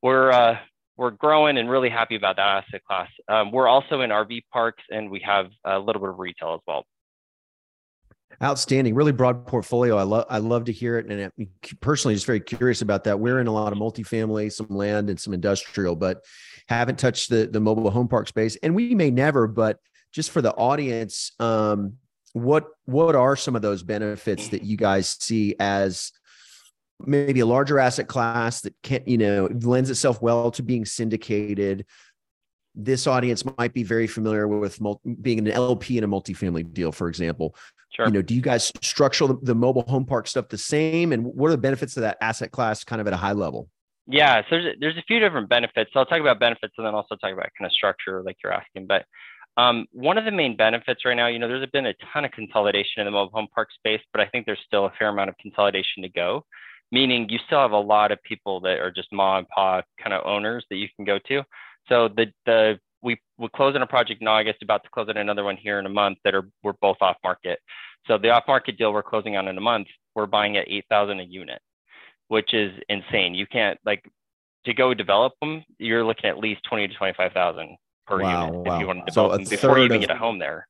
we're 0.03 0.31
uh, 0.31 0.59
we're 0.97 1.11
growing 1.11 1.59
and 1.59 1.69
really 1.69 1.89
happy 1.89 2.17
about 2.17 2.37
that 2.37 2.65
asset 2.65 2.85
class. 2.85 3.09
Um, 3.29 3.51
we're 3.51 3.67
also 3.67 4.03
in 4.03 4.11
RV 4.11 4.43
parks 4.53 4.83
and 4.91 5.11
we 5.11 5.21
have 5.21 5.51
a 5.65 5.79
little 5.79 6.01
bit 6.01 6.11
of 6.11 6.19
retail 6.19 6.55
as 6.55 6.61
well. 6.67 6.85
Outstanding, 8.43 8.95
really 8.95 9.13
broad 9.13 9.47
portfolio. 9.47 9.97
I 9.97 10.03
love 10.03 10.27
I 10.29 10.39
love 10.39 10.65
to 10.65 10.73
hear 10.73 10.99
it, 10.99 11.07
and 11.07 11.31
personally 11.81 12.15
just 12.15 12.27
very 12.27 12.41
curious 12.41 12.83
about 12.83 13.05
that. 13.05 13.21
We're 13.21 13.39
in 13.39 13.47
a 13.47 13.53
lot 13.53 13.73
of 13.73 13.79
multifamily, 13.79 14.51
some 14.51 14.67
land, 14.71 15.09
and 15.09 15.21
some 15.21 15.33
industrial, 15.33 15.95
but 15.95 16.25
haven't 16.69 16.99
touched 16.99 17.31
the 17.31 17.47
the 17.47 17.61
mobile 17.61 17.89
home 17.91 18.09
park 18.09 18.27
space, 18.27 18.57
and 18.57 18.75
we 18.75 18.93
may 18.97 19.13
never. 19.13 19.47
But 19.47 19.79
just 20.11 20.33
for 20.33 20.43
the 20.43 20.53
audience, 20.53 21.31
um, 21.39 21.95
what 22.35 22.67
what 22.85 23.15
are 23.15 23.37
some 23.37 23.57
of 23.57 23.63
those 23.63 23.83
benefits 23.83 24.49
that 24.49 24.65
you 24.65 24.77
guys 24.77 25.17
see 25.21 25.55
as 25.59 26.13
maybe 27.01 27.41
a 27.41 27.47
larger 27.47 27.79
asset 27.79 28.09
class 28.09 28.61
that 28.63 28.75
can't, 28.83 29.07
you 29.09 29.17
know, 29.19 29.49
lends 29.63 29.89
itself 29.89 30.21
well 30.21 30.51
to 30.51 30.63
being 30.63 30.85
syndicated. 30.85 31.87
This 32.75 33.07
audience 33.07 33.45
might 33.57 33.73
be 33.73 33.85
very 33.85 34.09
familiar 34.09 34.49
with 34.49 34.81
multi, 34.81 35.15
being 35.15 35.39
an 35.39 35.49
LP 35.49 35.97
in 35.97 36.05
a 36.05 36.09
multifamily 36.09 36.73
deal, 36.73 36.91
for 36.91 37.09
example. 37.09 37.57
Sure. 37.95 38.07
You 38.07 38.13
know, 38.13 38.23
do 38.23 38.35
you 38.35 38.41
guys 38.41 38.73
structure 38.83 39.29
the, 39.29 39.39
the 39.43 39.55
mobile 39.55 39.85
home 39.87 40.05
park 40.05 40.27
stuff 40.27 40.49
the 40.49 40.59
same? 40.59 41.13
And 41.13 41.25
what 41.25 41.49
are 41.49 41.53
the 41.53 41.59
benefits 41.59 41.97
of 41.97 42.01
that 42.01 42.19
asset 42.21 42.51
class 42.51 42.83
kind 42.83 43.01
of 43.01 43.07
at 43.07 43.13
a 43.13 43.17
high 43.17 43.33
level? 43.33 43.69
Yeah, 44.07 44.43
so 44.43 44.47
there's, 44.51 44.77
there's 44.81 44.97
a 44.97 45.05
few 45.07 45.21
different 45.21 45.49
benefits. 45.49 45.91
So 45.93 46.01
I'll 46.01 46.07
talk 46.07 46.21
about 46.21 46.41
benefits 46.41 46.75
and 46.77 46.87
then 46.87 46.95
also 46.95 47.15
talk 47.15 47.33
about 47.33 47.49
kind 47.57 47.67
of 47.67 47.73
structure, 47.73 48.23
like 48.23 48.37
you're 48.43 48.53
asking. 48.53 48.87
But 48.87 49.05
um, 49.57 49.87
one 49.93 50.19
of 50.19 50.25
the 50.25 50.31
main 50.31 50.57
benefits 50.57 51.05
right 51.05 51.15
now, 51.15 51.29
you 51.29 51.39
know, 51.39 51.49
there's 51.49 51.69
been 51.71 51.87
a 51.87 51.95
ton 52.13 52.25
of 52.25 52.33
consolidation 52.33 53.01
in 53.01 53.05
the 53.05 53.11
mobile 53.11 53.33
home 53.33 53.49
park 53.55 53.69
space, 53.73 54.01
but 54.13 54.21
I 54.21 54.27
think 54.27 54.47
there's 54.47 54.59
still 54.67 54.87
a 54.87 54.93
fair 54.99 55.09
amount 55.09 55.31
of 55.31 55.39
consolidation 55.39 56.03
to 56.03 56.09
go 56.09 56.45
meaning 56.95 57.29
you 57.29 57.39
still 57.47 57.59
have 57.61 57.73
a 57.73 57.79
lot 57.79 58.13
of 58.13 58.23
people 58.23 58.61
that 58.61 58.79
are 58.79 58.91
just 58.91 59.13
mom 59.13 59.39
and 59.39 59.49
pop 59.49 59.85
kind 60.01 60.15
of 60.15 60.25
owners 60.25 60.65
that 60.71 60.77
you 60.77 60.89
can 60.95 61.05
go 61.05 61.19
to. 61.27 61.43
So 61.89 62.09
the 62.09 62.27
the 62.47 62.79
we 63.03 63.19
we 63.37 63.49
close 63.55 63.75
on 63.75 63.83
a 63.83 63.87
project 63.87 64.23
in 64.23 64.29
August, 64.29 64.63
about 64.63 64.85
to 64.85 64.91
close 64.91 65.09
on 65.09 65.17
another 65.17 65.45
one 65.45 65.57
here 65.57 65.79
in 65.79 65.87
a 65.87 65.91
month 65.91 66.19
that 66.25 66.35
are 66.35 66.49
we're 66.63 66.73
both 66.81 66.97
off 67.01 67.17
market. 67.25 67.59
So 68.07 68.17
the 68.17 68.31
off 68.31 68.45
market 68.47 68.79
deal 68.79 68.93
we're 68.93 69.03
closing 69.03 69.37
on 69.37 69.49
in 69.49 69.59
a 69.59 69.61
month, 69.61 69.89
we're 70.15 70.27
buying 70.27 70.57
at 70.57 70.69
eight 70.69 70.85
thousand 70.89 71.21
a 71.21 71.25
unit, 71.25 71.61
which 72.29 72.55
is 72.55 72.73
insane. 72.89 73.35
You 73.35 73.47
can't 73.47 73.79
like 73.85 74.05
to 74.65 74.73
go 74.73 74.95
develop 74.95 75.33
them. 75.41 75.65
You're 75.79 76.05
looking 76.05 76.31
at 76.31 76.39
least 76.39 76.63
twenty 76.69 76.87
to 76.87 76.95
twenty 76.95 77.15
five 77.17 77.33
thousand 77.33 77.77
per 78.07 78.21
wow, 78.21 78.47
unit 78.47 78.67
wow. 78.67 78.75
if 78.75 78.81
you 78.81 78.87
want 78.87 78.99
to 79.01 79.05
develop 79.05 79.33
so 79.33 79.39
them 79.39 79.49
before 79.49 79.79
you 79.79 79.85
even 79.85 79.97
of, 79.97 80.01
get 80.01 80.11
a 80.11 80.19
home 80.19 80.39
there. 80.39 80.67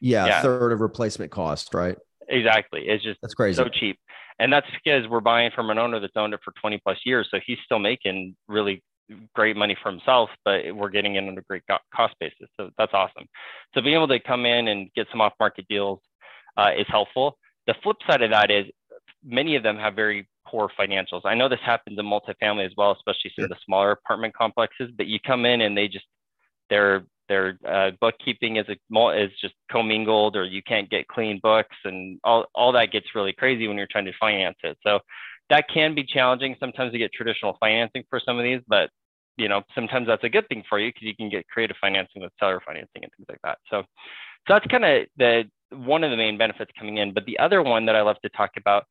Yeah, 0.00 0.26
yeah, 0.26 0.42
third 0.42 0.72
of 0.72 0.80
replacement 0.80 1.30
cost, 1.30 1.74
right? 1.74 1.96
Exactly. 2.28 2.88
It's 2.88 3.02
just 3.02 3.20
that's 3.22 3.34
crazy. 3.34 3.56
So 3.56 3.68
cheap. 3.68 3.98
And 4.38 4.52
that's 4.52 4.66
because 4.72 5.08
we're 5.08 5.20
buying 5.20 5.50
from 5.54 5.70
an 5.70 5.78
owner 5.78 6.00
that's 6.00 6.16
owned 6.16 6.34
it 6.34 6.40
for 6.44 6.52
20 6.60 6.78
plus 6.78 6.98
years. 7.04 7.28
So 7.30 7.38
he's 7.46 7.58
still 7.64 7.78
making 7.78 8.34
really 8.48 8.82
great 9.34 9.56
money 9.56 9.76
for 9.80 9.90
himself, 9.90 10.30
but 10.44 10.74
we're 10.74 10.88
getting 10.88 11.16
in 11.16 11.28
on 11.28 11.38
a 11.38 11.42
great 11.42 11.62
cost 11.94 12.14
basis. 12.18 12.48
So 12.56 12.70
that's 12.76 12.92
awesome. 12.94 13.26
So 13.74 13.80
being 13.80 13.94
able 13.94 14.08
to 14.08 14.18
come 14.18 14.46
in 14.46 14.68
and 14.68 14.92
get 14.94 15.06
some 15.10 15.20
off 15.20 15.34
market 15.38 15.66
deals 15.68 16.00
uh, 16.56 16.70
is 16.76 16.86
helpful. 16.88 17.38
The 17.66 17.74
flip 17.82 17.96
side 18.06 18.22
of 18.22 18.30
that 18.30 18.50
is 18.50 18.66
many 19.24 19.56
of 19.56 19.62
them 19.62 19.76
have 19.78 19.94
very 19.94 20.28
poor 20.46 20.68
financials. 20.78 21.22
I 21.24 21.34
know 21.34 21.48
this 21.48 21.60
happens 21.64 21.98
in 21.98 22.04
multifamily 22.04 22.66
as 22.66 22.72
well, 22.76 22.92
especially 22.92 23.32
some 23.34 23.44
of 23.44 23.50
the 23.50 23.56
smaller 23.64 23.92
apartment 23.92 24.34
complexes, 24.34 24.90
but 24.96 25.06
you 25.06 25.18
come 25.20 25.46
in 25.46 25.62
and 25.62 25.76
they 25.76 25.88
just, 25.88 26.06
they're 26.74 27.04
their 27.28 27.58
uh, 27.66 27.90
bookkeeping 28.00 28.56
is 28.56 28.66
a, 28.68 29.10
is 29.12 29.30
just 29.40 29.54
commingled 29.72 30.36
or 30.36 30.44
you 30.44 30.62
can't 30.62 30.90
get 30.90 31.08
clean 31.08 31.40
books 31.42 31.76
and 31.84 32.20
all, 32.22 32.44
all 32.54 32.70
that 32.72 32.92
gets 32.92 33.06
really 33.14 33.32
crazy 33.32 33.66
when 33.66 33.78
you're 33.78 33.88
trying 33.90 34.04
to 34.04 34.12
finance 34.20 34.58
it. 34.62 34.76
So 34.86 34.98
that 35.48 35.64
can 35.72 35.94
be 35.94 36.04
challenging. 36.04 36.54
Sometimes 36.60 36.92
to 36.92 36.98
get 36.98 37.12
traditional 37.14 37.56
financing 37.60 38.04
for 38.10 38.20
some 38.20 38.38
of 38.38 38.44
these 38.44 38.60
but 38.68 38.90
you 39.36 39.48
know 39.48 39.62
sometimes 39.74 40.06
that's 40.06 40.24
a 40.24 40.28
good 40.28 40.46
thing 40.48 40.62
for 40.68 40.78
you 40.78 40.90
because 40.90 41.02
you 41.02 41.16
can 41.16 41.30
get 41.30 41.48
creative 41.48 41.76
financing 41.80 42.22
with 42.22 42.32
seller 42.38 42.60
financing 42.66 43.02
and 43.02 43.10
things 43.16 43.26
like 43.28 43.40
that. 43.42 43.58
So 43.70 43.82
so 44.46 44.54
that's 44.54 44.66
kind 44.66 44.84
of 44.84 45.06
the 45.16 45.44
one 45.70 46.04
of 46.04 46.10
the 46.10 46.16
main 46.16 46.36
benefits 46.36 46.70
coming 46.78 46.98
in. 46.98 47.14
But 47.14 47.24
the 47.24 47.38
other 47.38 47.62
one 47.62 47.86
that 47.86 47.96
i 47.96 48.02
love 48.02 48.20
to 48.22 48.28
talk 48.30 48.50
about 48.56 48.84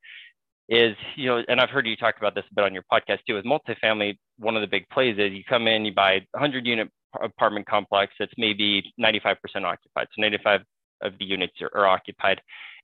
is 0.69 0.95
you 1.17 1.27
know 1.27 1.43
and 1.49 1.59
i've 1.59 1.69
heard 1.69 1.85
you 1.85 1.95
talk 1.97 2.15
about 2.17 2.33
this 2.35 2.45
a 2.49 2.55
bit 2.55 2.63
on 2.63 2.73
your 2.73 2.85
podcast 2.91 3.19
too 3.27 3.37
is 3.37 3.43
multifamily 3.43 4.17
one 4.37 4.55
of 4.55 4.61
the 4.61 4.67
big 4.67 4.87
plays 4.89 5.17
is 5.17 5.33
you 5.33 5.43
come 5.43 5.67
in 5.67 5.83
you 5.83 5.93
buy 5.93 6.13
100 6.31 6.65
unit 6.65 6.89
apartment 7.21 7.67
complex 7.67 8.13
that's 8.19 8.33
maybe 8.37 8.93
95% 8.99 9.35
occupied. 9.63 10.07
So 10.15 10.21
95 10.21 10.61
of 11.01 11.13
the 11.19 11.25
units 11.25 11.53
are, 11.61 11.71
are, 11.75 11.87
occupied. 11.87 12.41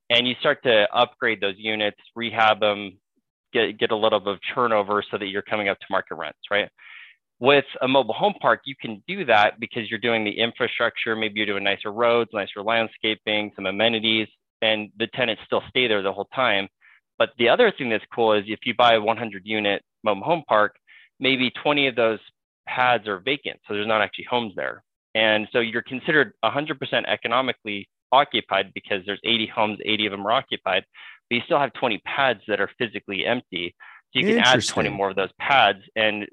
And 0.10 0.28
you 0.28 0.36
start 0.40 0.62
to 0.64 0.88
upgrade 0.94 1.42
those 1.42 1.56
units, 1.58 1.98
rehab 2.16 2.60
them, 2.60 2.98
get, 3.54 3.78
get 3.78 3.92
a 3.92 3.96
little 3.96 4.20
bit 4.20 4.34
of 4.34 4.40
turnover 4.54 5.04
so 5.10 5.18
that 5.18 5.28
you're 5.28 5.42
coming 5.42 5.70
up 5.70 5.80
to 5.80 5.86
market 5.90 6.16
rents, 6.16 6.40
right? 6.52 6.70
With 7.40 7.66
a 7.82 7.88
mobile 7.88 8.14
home 8.14 8.34
park, 8.42 8.62
you 8.66 8.76
can 8.80 9.02
do 9.08 9.24
that 9.26 9.60
because 9.60 9.90
you're 9.90 10.00
doing 10.00 10.26
the 10.26 10.32
infrastructure. 10.32 11.16
Maybe 11.16 11.36
you're 11.38 11.46
doing 11.46 11.64
nicer 11.64 11.92
roads, 11.92 12.32
nicer 12.34 12.62
landscaping, 12.62 13.52
some 13.56 13.66
amenities, 13.66 14.28
and 14.62 14.90
the 14.98 15.08
tenants 15.08 15.42
still 15.46 15.64
stay 15.70 15.88
there 15.88 16.02
the 16.02 16.12
whole 16.12 16.28
time. 16.36 16.68
But 17.18 17.30
the 17.38 17.50
other 17.50 17.72
thing 17.72 17.90
that's 17.90 18.04
cool 18.14 18.34
is 18.34 18.44
if 18.48 18.60
you 18.66 18.74
buy 18.74 18.96
a 18.96 19.02
100 19.02 19.44
unit 19.46 19.84
mobile 20.04 20.24
home 20.24 20.44
park, 20.48 20.76
maybe 21.20 21.52
20 21.64 21.88
of 21.88 21.96
those 21.96 22.20
pads 22.70 23.08
are 23.08 23.20
vacant, 23.20 23.60
so 23.68 23.74
there's 23.74 23.88
not 23.88 24.02
actually 24.02 24.28
homes 24.30 24.54
there. 24.56 24.84
And 25.16 25.48
so 25.52 25.60
you're 25.60 25.82
considered 25.82 26.34
100% 26.46 26.78
economically 27.08 27.90
occupied 28.12 28.72
because 28.74 29.02
there's 29.06 29.20
80 29.24 29.48
homes, 29.48 29.80
80 29.84 30.06
of 30.08 30.12
them 30.12 30.28
are 30.28 30.32
occupied, 30.32 30.84
but 31.30 31.36
you 31.36 31.42
still 31.46 31.60
have 31.60 31.74
20 31.74 32.02
pads 32.06 32.42
that 32.48 32.60
are 32.62 32.70
physically 32.78 33.26
empty. 33.26 33.76
So 34.14 34.20
you 34.20 34.28
can 34.28 34.40
add 34.40 34.66
20 34.66 34.90
more 34.90 35.10
of 35.10 35.16
those 35.16 35.32
pads 35.40 35.80
and 35.96 36.28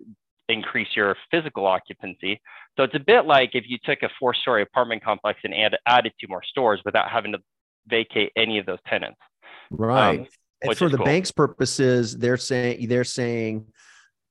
increase 0.49 0.89
your 0.95 1.17
physical 1.31 1.67
occupancy. 1.67 2.41
So 2.77 2.85
it's 2.85 2.95
a 2.95 3.01
bit 3.01 3.27
like 3.27 3.51
if 3.55 3.65
you 3.67 3.79
took 3.85 4.03
a 4.03 4.09
four 4.19 4.35
story 4.35 4.63
apartment 4.63 5.03
complex 5.03 5.41
and 5.45 5.55
add, 5.55 5.77
added 5.87 6.13
two 6.21 6.29
more 6.29 6.43
stores 6.45 6.81
without 6.85 7.11
having 7.11 7.33
to 7.33 7.39
vacate 7.89 8.33
any 8.37 8.59
of 8.59 8.67
those 8.67 8.79
tenants. 8.87 9.19
Right. 9.71 10.21
Um, 10.21 10.27
and 10.63 10.77
for 10.77 10.89
the 10.89 10.97
cool. 10.97 11.07
bank's 11.07 11.31
purposes, 11.31 12.17
they're 12.17 12.37
saying 12.37 12.89
they're 12.89 13.05
saying 13.05 13.67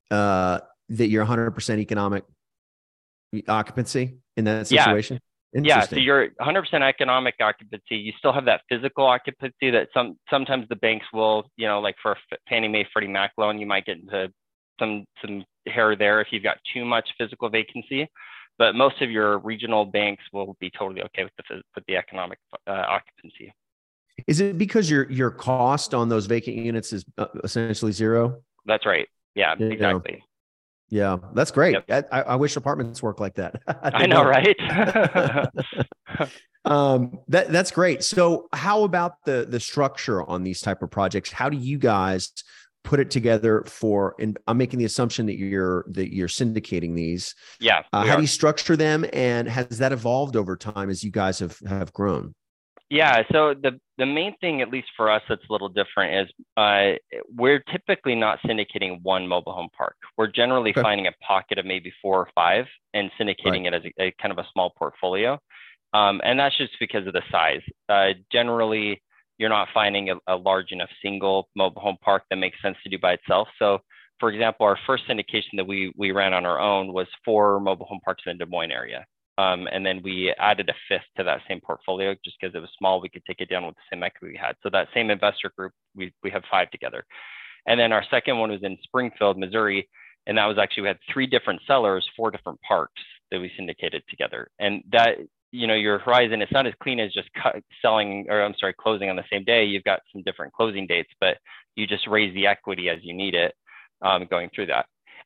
uh, 0.10 0.60
that 0.90 1.08
you're 1.08 1.26
100% 1.26 1.80
economic 1.80 2.24
occupancy 3.48 4.18
in 4.38 4.46
that 4.46 4.68
situation? 4.68 5.20
Yeah. 5.54 5.62
yeah, 5.64 5.86
so 5.86 5.96
you're 5.96 6.30
100% 6.42 6.82
economic 6.82 7.36
occupancy. 7.40 7.96
You 7.96 8.12
still 8.18 8.34
have 8.34 8.46
that 8.46 8.62
physical 8.70 9.06
occupancy 9.06 9.72
that 9.72 9.88
some 9.94 10.18
sometimes 10.30 10.68
the 10.68 10.76
banks 10.76 11.06
will, 11.14 11.50
you 11.56 11.68
know, 11.68 11.80
like 11.80 11.96
for 12.02 12.18
Fannie 12.50 12.68
Mae, 12.68 12.86
Freddie 12.92 13.08
Mac 13.08 13.32
loan, 13.38 13.60
you 13.60 13.66
might 13.66 13.86
get 13.86 13.98
into 14.00 14.30
some 14.80 15.06
some 15.22 15.46
hair 15.68 15.96
there 15.96 16.22
if 16.22 16.28
you've 16.32 16.44
got 16.44 16.58
too 16.74 16.84
much 16.84 17.08
physical 17.18 17.50
vacancy. 17.50 18.10
But 18.58 18.76
most 18.76 19.02
of 19.02 19.12
your 19.12 19.40
regional 19.40 19.86
banks 19.86 20.24
will 20.32 20.56
be 20.60 20.70
totally 20.70 21.02
okay 21.04 21.24
with 21.24 21.34
the 21.38 21.62
with 21.76 21.86
the 21.88 21.96
economic 21.96 22.40
uh, 22.68 22.72
occupancy. 22.88 23.54
Is 24.28 24.40
it 24.40 24.58
because 24.58 24.90
your 24.90 25.10
your 25.12 25.32
cost 25.32 25.94
on 25.94 26.10
those 26.10 26.26
vacant 26.26 26.58
units 26.58 26.94
is 26.94 27.06
uh, 27.18 27.28
essentially 27.44 27.92
zero? 27.92 28.42
That's 28.66 28.86
right. 28.86 29.08
Yeah, 29.36 29.56
exactly. 29.60 30.24
Yeah, 30.90 31.18
that's 31.34 31.52
great. 31.52 31.78
Yep. 31.88 32.10
I, 32.12 32.22
I 32.22 32.36
wish 32.36 32.56
apartments 32.56 33.02
work 33.02 33.20
like 33.20 33.36
that. 33.36 33.56
I 33.68 34.06
know, 34.06 34.24
right? 34.24 34.56
um, 36.66 37.20
that 37.28 37.52
that's 37.52 37.72
great. 37.72 38.04
So, 38.04 38.48
how 38.54 38.84
about 38.84 39.24
the 39.26 39.48
the 39.50 39.60
structure 39.60 40.24
on 40.24 40.44
these 40.44 40.62
type 40.62 40.84
of 40.84 40.92
projects? 40.92 41.32
How 41.32 41.50
do 41.50 41.58
you 41.58 41.80
guys 41.80 42.32
put 42.84 43.00
it 43.00 43.10
together 43.10 43.64
for? 43.66 44.16
And 44.20 44.38
I'm 44.48 44.58
making 44.58 44.78
the 44.78 44.86
assumption 44.86 45.26
that 45.26 45.38
you're 45.38 45.86
that 45.90 46.14
you're 46.14 46.28
syndicating 46.28 46.96
these. 46.96 47.34
yeah. 47.60 47.82
Uh, 47.92 48.06
how 48.06 48.14
are. 48.14 48.16
do 48.18 48.22
you 48.22 48.28
structure 48.28 48.76
them, 48.76 49.06
and 49.12 49.48
has 49.50 49.80
that 49.80 49.92
evolved 49.92 50.36
over 50.36 50.56
time 50.56 50.92
as 50.92 51.04
you 51.04 51.12
guys 51.12 51.40
have 51.40 51.58
have 51.68 51.92
grown? 51.94 52.36
Yeah. 52.90 53.24
So 53.32 53.54
the 53.56 53.80
the 53.98 54.06
main 54.06 54.36
thing, 54.40 54.62
at 54.62 54.70
least 54.70 54.88
for 54.96 55.10
us, 55.10 55.22
that's 55.28 55.42
a 55.50 55.52
little 55.52 55.70
different 55.70 56.30
is 56.30 56.34
uh, 56.58 56.94
we're 57.36 57.60
typically 57.72 58.14
not 58.16 58.40
syndicating 58.42 59.02
one 59.02 59.28
mobile 59.28 59.54
home 59.54 59.70
park. 59.76 59.96
We're 60.18 60.28
generally 60.28 60.72
Okay. 60.72 60.82
finding 60.82 61.08
a 61.08 61.12
pocket 61.26 61.58
of 61.58 61.66
maybe 61.66 61.92
four 62.02 62.20
or 62.20 62.30
five 62.36 62.66
and 62.94 63.10
syndicating 63.20 63.66
it 63.66 63.74
as 63.74 63.82
a, 63.86 64.04
a 64.04 64.14
kind 64.22 64.32
of 64.32 64.38
a 64.38 64.48
small 64.54 64.72
portfolio. 64.78 65.40
Um, 65.94 66.22
and 66.24 66.40
that's 66.40 66.58
just 66.58 66.74
because 66.80 67.08
of 67.08 67.14
the 67.14 67.24
size. 67.32 67.62
Uh, 67.90 68.10
generally, 68.32 69.02
you're 69.38 69.50
not 69.50 69.70
finding 69.74 70.10
a, 70.12 70.16
a 70.28 70.36
large 70.36 70.72
enough 70.72 70.90
single 71.02 71.50
mobile 71.56 71.82
home 71.82 71.98
park 72.04 72.24
that 72.30 72.36
makes 72.36 72.62
sense 72.62 72.78
to 72.84 72.90
do 72.90 73.00
by 73.00 73.14
itself. 73.14 73.48
So, 73.58 73.80
for 74.20 74.30
example, 74.32 74.66
our 74.66 74.78
first 74.86 75.04
syndication 75.10 75.56
that 75.58 75.66
we 75.68 75.92
we 75.98 76.12
ran 76.12 76.34
on 76.34 76.46
our 76.46 76.60
own 76.60 76.94
was 76.94 77.08
four 77.24 77.60
mobile 77.60 77.86
home 77.88 78.00
parks 78.04 78.24
in 78.28 78.38
the 78.38 78.46
Des 78.46 78.50
Moines 78.52 78.72
area. 78.72 79.06
Um, 79.38 79.68
and 79.72 79.86
then 79.86 80.02
we 80.02 80.34
added 80.40 80.70
a 80.70 80.74
fifth 80.88 81.08
to 81.18 81.24
that 81.24 81.42
same 81.48 81.60
portfolio 81.60 82.16
just 82.24 82.38
because 82.40 82.56
it 82.56 82.60
was 82.60 82.70
small. 82.78 83.02
We 83.02 83.10
could 83.10 83.26
take 83.26 83.42
it 83.42 83.50
down 83.50 83.66
with 83.66 83.76
the 83.76 83.82
same 83.92 84.04
equity 84.04 84.34
we 84.34 84.40
had. 84.40 84.56
So 84.64 84.70
that 84.70 84.88
same 84.94 85.10
investor 85.10 85.52
group, 85.58 85.74
we, 85.96 86.14
we 86.24 86.32
have 86.32 86.44
five 86.50 86.72
together. 86.72 87.06
And 87.68 87.80
then 87.80 87.92
our 87.92 88.06
second 88.10 88.38
one 88.38 88.52
was 88.52 88.64
in 88.64 88.78
Springfield, 88.84 89.38
Missouri. 89.38 89.90
And 90.28 90.38
that 90.38 90.46
was 90.46 90.58
actually, 90.58 90.84
we 90.84 90.88
had 90.88 91.00
three 91.12 91.28
different 91.28 91.62
sellers, 91.68 92.08
four 92.16 92.32
different 92.32 92.60
parks 92.62 93.02
that 93.32 93.40
we 93.40 93.52
syndicated 93.58 94.04
together. 94.10 94.48
And 94.60 94.84
that, 94.92 95.18
you 95.52 95.68
know, 95.68 95.76
your 95.76 96.00
horizon, 96.00 96.42
it's 96.42 96.52
not 96.52 96.68
as 96.68 96.74
clean 96.82 97.00
as 97.00 97.12
just 97.12 97.30
selling, 97.82 98.28
or 98.30 98.42
I'm 98.42 98.56
sorry, 98.60 98.74
closing 98.80 99.10
on 99.10 99.16
the 99.16 99.24
same 99.32 99.44
day. 99.44 99.66
You've 99.66 99.84
got 99.84 100.00
some 100.12 100.24
different 100.24 100.54
closing 100.54 100.88
dates, 100.88 101.12
but 101.20 101.38
you 101.76 101.88
just 101.88 102.08
raise 102.08 102.34
the 102.34 102.48
equity 102.48 102.90
as 102.90 103.00
you 103.02 103.14
need 103.14 103.36
it 103.36 103.54
um, 104.02 104.28
going 104.30 104.50
through 104.56 104.68
that. 104.68 104.86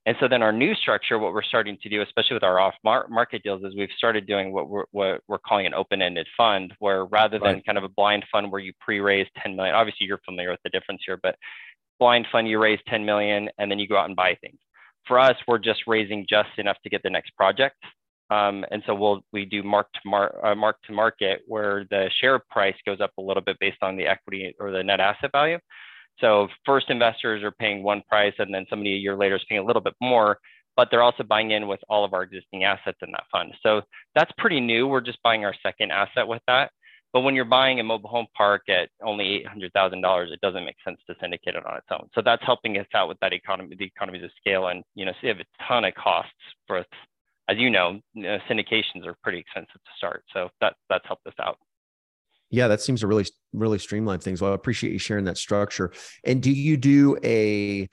And 0.09 0.17
so 0.19 0.27
then 0.27 0.41
our 0.41 0.51
new 0.51 0.73
structure, 0.73 1.19
what 1.19 1.33
we're 1.33 1.43
starting 1.43 1.77
to 1.83 1.87
do, 1.87 2.01
especially 2.01 2.33
with 2.33 2.41
our 2.41 2.59
off 2.59 2.73
market 2.83 3.43
deals, 3.43 3.63
is 3.63 3.75
we've 3.77 3.89
started 3.95 4.25
doing 4.25 4.51
what 4.51 4.67
we're, 4.67 4.85
what 4.89 5.21
we're 5.27 5.37
calling 5.37 5.67
an 5.67 5.75
open-ended 5.75 6.25
fund, 6.35 6.73
where 6.79 7.05
rather 7.05 7.37
than 7.37 7.57
Right. 7.57 7.65
kind 7.67 7.77
of 7.77 7.83
a 7.83 7.89
blind 7.89 8.25
fund 8.31 8.51
where 8.51 8.59
you 8.59 8.73
pre-raise 8.79 9.27
10 9.43 9.55
million, 9.55 9.75
obviously 9.75 10.07
you're 10.07 10.17
familiar 10.25 10.49
with 10.49 10.61
the 10.63 10.71
difference 10.71 11.03
here, 11.05 11.19
but 11.21 11.35
blind 11.99 12.25
fund, 12.31 12.47
you 12.47 12.57
raise 12.57 12.79
10 12.87 13.05
million 13.05 13.51
and 13.59 13.69
then 13.69 13.77
you 13.77 13.87
go 13.87 13.97
out 13.97 14.07
and 14.07 14.15
buy 14.15 14.35
things. 14.41 14.57
For 15.05 15.19
us, 15.19 15.35
we're 15.47 15.59
just 15.59 15.81
raising 15.85 16.25
just 16.27 16.49
enough 16.57 16.77
to 16.81 16.89
get 16.89 17.03
the 17.03 17.11
next 17.11 17.35
project. 17.35 17.75
Um, 18.31 18.65
and 18.71 18.81
so 18.87 18.95
we'll 18.95 19.21
we 19.31 19.45
do 19.45 19.61
mark 19.61 19.93
to 19.93 19.99
mar- 20.05 20.43
uh, 20.43 20.55
mark 20.55 20.77
to 20.87 20.91
market 20.91 21.41
where 21.45 21.85
the 21.91 22.09
share 22.19 22.39
price 22.49 22.75
goes 22.83 22.99
up 22.99 23.11
a 23.19 23.21
little 23.21 23.43
bit 23.43 23.57
based 23.59 23.83
on 23.83 23.95
the 23.95 24.07
equity 24.07 24.55
or 24.59 24.71
the 24.71 24.83
net 24.83 24.99
asset 24.99 25.31
value. 25.31 25.59
So 26.21 26.47
first 26.65 26.89
investors 26.89 27.43
are 27.43 27.51
paying 27.51 27.83
one 27.83 28.03
price, 28.07 28.33
and 28.39 28.53
then 28.53 28.65
somebody 28.69 28.93
a 28.93 28.97
year 28.97 29.15
later 29.15 29.35
is 29.35 29.45
paying 29.47 29.61
a 29.61 29.65
little 29.65 29.81
bit 29.81 29.95
more, 30.01 30.39
but 30.75 30.89
they're 30.91 31.01
also 31.03 31.23
buying 31.23 31.51
in 31.51 31.67
with 31.67 31.79
all 31.89 32.05
of 32.05 32.13
our 32.13 32.23
existing 32.23 32.63
assets 32.63 32.97
in 33.01 33.11
that 33.11 33.23
fund. 33.31 33.53
So 33.63 33.81
that's 34.15 34.31
pretty 34.37 34.59
new. 34.59 34.87
We're 34.87 35.01
just 35.01 35.21
buying 35.23 35.45
our 35.45 35.55
second 35.63 35.91
asset 35.91 36.27
with 36.27 36.41
that. 36.47 36.71
But 37.11 37.21
when 37.21 37.33
you're 37.33 37.45
buying 37.45 37.79
a 37.79 37.83
mobile 37.83 38.09
home 38.09 38.27
park 38.37 38.69
at 38.69 38.89
only 39.03 39.25
eight 39.37 39.47
hundred 39.47 39.73
thousand 39.73 40.01
dollars, 40.01 40.29
it 40.31 40.41
doesn't 40.41 40.63
make 40.63 40.75
sense 40.85 40.99
to 41.07 41.15
syndicate 41.19 41.55
it 41.55 41.65
on 41.65 41.77
its 41.77 41.87
own. 41.91 42.07
So 42.13 42.21
that's 42.23 42.43
helping 42.45 42.77
us 42.77 42.85
out 42.93 43.07
with 43.07 43.19
that 43.21 43.33
economy, 43.33 43.75
the 43.77 43.85
economies 43.85 44.23
of 44.23 44.29
scale, 44.39 44.67
and 44.67 44.83
you 44.93 45.05
know, 45.05 45.13
save 45.21 45.39
a 45.39 45.63
ton 45.67 45.85
of 45.85 45.93
costs 45.95 46.31
for 46.67 46.77
us. 46.77 46.85
As 47.49 47.57
you 47.57 47.71
know, 47.71 47.99
you 48.13 48.23
know, 48.23 48.37
syndications 48.47 49.07
are 49.07 49.15
pretty 49.23 49.39
expensive 49.39 49.73
to 49.73 49.91
start, 49.97 50.23
so 50.33 50.49
that 50.61 50.75
that's 50.87 51.05
helped 51.07 51.25
us 51.25 51.33
out. 51.41 51.57
Yeah, 52.51 52.67
that 52.67 52.81
seems 52.81 53.01
to 53.01 53.07
really 53.07 53.25
really 53.53 53.79
streamline 53.79 54.19
things. 54.19 54.41
Well, 54.41 54.51
I 54.51 54.55
appreciate 54.55 54.91
you 54.93 54.99
sharing 54.99 55.25
that 55.25 55.37
structure. 55.37 55.91
And 56.23 56.41
do 56.41 56.51
you 56.51 56.77
do 56.77 57.17
a 57.23 57.89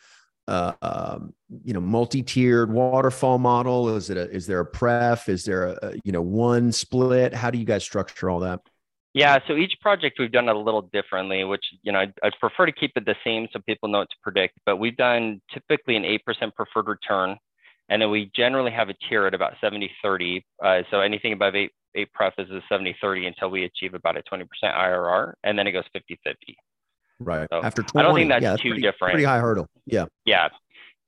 uh, 0.48 0.72
um, 0.82 1.34
you 1.64 1.74
know 1.74 1.80
multi-tiered 1.80 2.72
waterfall 2.72 3.38
model? 3.38 3.94
Is 3.96 4.10
it 4.10 4.16
a 4.16 4.30
is 4.30 4.46
there 4.46 4.60
a 4.60 4.66
pref? 4.66 5.28
Is 5.28 5.44
there 5.44 5.64
a, 5.64 5.78
a 5.82 5.92
you 6.04 6.12
know 6.12 6.22
one 6.22 6.72
split? 6.72 7.34
How 7.34 7.50
do 7.50 7.58
you 7.58 7.64
guys 7.64 7.84
structure 7.84 8.30
all 8.30 8.40
that? 8.40 8.60
Yeah, 9.12 9.38
so 9.48 9.56
each 9.56 9.72
project 9.80 10.18
we've 10.18 10.30
done 10.30 10.48
it 10.48 10.54
a 10.54 10.58
little 10.58 10.82
differently, 10.92 11.42
which 11.44 11.64
you 11.82 11.92
know 11.92 12.00
I'd, 12.00 12.12
I'd 12.22 12.38
prefer 12.38 12.66
to 12.66 12.72
keep 12.72 12.92
it 12.96 13.06
the 13.06 13.16
same 13.24 13.48
so 13.52 13.60
people 13.66 13.88
know 13.88 14.00
what 14.00 14.10
to 14.10 14.16
predict. 14.22 14.58
But 14.66 14.76
we've 14.76 14.96
done 14.96 15.40
typically 15.52 15.96
an 15.96 16.04
eight 16.04 16.24
percent 16.24 16.54
preferred 16.54 16.86
return, 16.86 17.36
and 17.88 18.02
then 18.02 18.10
we 18.10 18.30
generally 18.36 18.72
have 18.72 18.88
a 18.88 18.94
tier 19.08 19.26
at 19.26 19.34
about 19.34 19.54
70-30. 19.62 20.42
Uh, 20.62 20.82
so 20.90 21.00
anything 21.00 21.32
above 21.32 21.54
eight 21.54 21.70
eight 21.96 22.12
pref 22.12 22.34
is 22.38 22.48
a 22.50 22.60
70-30 22.72 23.26
until 23.26 23.50
we 23.50 23.64
achieve 23.64 23.94
about 23.94 24.16
a 24.16 24.22
20% 24.22 24.44
IRR, 24.64 25.32
and 25.44 25.58
then 25.58 25.66
it 25.66 25.72
goes 25.72 25.84
50-50. 25.96 26.34
Right 27.18 27.48
So, 27.50 27.62
after 27.62 27.84
I 27.96 28.02
don't 28.02 28.14
think 28.14 28.28
that's 28.28 28.42
yeah, 28.42 28.56
too 28.56 28.70
pretty, 28.70 28.82
different. 28.82 29.12
Pretty 29.12 29.24
high 29.24 29.38
hurdle. 29.38 29.68
Yeah. 29.86 30.04
Yeah, 30.26 30.48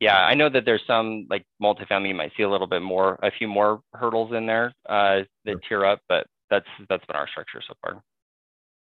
yeah. 0.01 0.17
I 0.17 0.35
know 0.35 0.49
that 0.49 0.65
there's 0.65 0.83
some 0.87 1.27
like 1.29 1.45
multifamily 1.63 2.09
you 2.09 2.15
might 2.15 2.33
see 2.37 2.45
a 2.45 2.49
little 2.51 2.67
bit 2.67 2.81
more, 2.83 3.19
a 3.23 3.31
few 3.31 3.47
more 3.47 3.81
hurdles 3.93 4.33
in 4.33 4.47
there 4.47 4.73
uh, 4.89 5.21
that 5.45 5.53
Sure. 5.53 5.61
tier 5.69 5.85
up, 5.85 6.01
but 6.09 6.27
that's 6.51 6.67
that's 6.89 7.05
been 7.05 7.17
our 7.17 7.29
structure 7.29 7.61
so 7.67 7.75
far. 7.83 8.03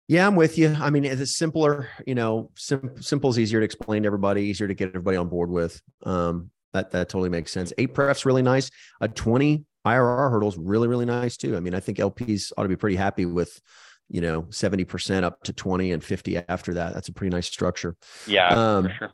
Yeah, 0.06 0.26
I'm 0.26 0.36
with 0.36 0.58
you. 0.58 0.76
I 0.78 0.90
mean, 0.90 1.06
it's 1.06 1.34
simpler, 1.38 1.88
you 2.06 2.14
know, 2.14 2.50
sim- 2.56 3.00
simple 3.00 3.30
is 3.30 3.38
easier 3.38 3.60
to 3.60 3.64
explain 3.64 4.02
to 4.02 4.06
everybody, 4.06 4.42
easier 4.42 4.68
to 4.68 4.74
get 4.74 4.88
everybody 4.88 5.16
on 5.16 5.28
board 5.30 5.48
with. 5.48 5.80
Um, 6.02 6.50
that 6.74 6.90
that 6.90 7.08
totally 7.08 7.30
makes 7.30 7.52
sense. 7.52 7.72
Eight 7.78 7.94
pref's 7.94 8.26
really 8.26 8.42
nice. 8.42 8.70
A 9.00 9.08
20 9.08 9.64
IRR 9.84 10.30
hurdle's 10.30 10.56
really, 10.56 10.88
really 10.88 11.04
nice 11.04 11.36
too. 11.36 11.56
I 11.56 11.60
mean, 11.60 11.74
I 11.74 11.80
think 11.80 11.98
LPs 11.98 12.52
ought 12.56 12.62
to 12.62 12.68
be 12.68 12.76
pretty 12.76 12.96
happy 12.96 13.26
with, 13.26 13.60
you 14.08 14.20
know, 14.20 14.42
70% 14.44 15.22
up 15.22 15.42
to 15.44 15.52
20 15.52 15.92
and 15.92 16.02
50 16.02 16.38
after 16.48 16.74
that. 16.74 16.94
That's 16.94 17.08
a 17.08 17.12
pretty 17.12 17.34
nice 17.34 17.46
structure. 17.46 17.96
Yeah, 18.26 18.48
Um, 18.48 18.90
sure. 18.98 19.12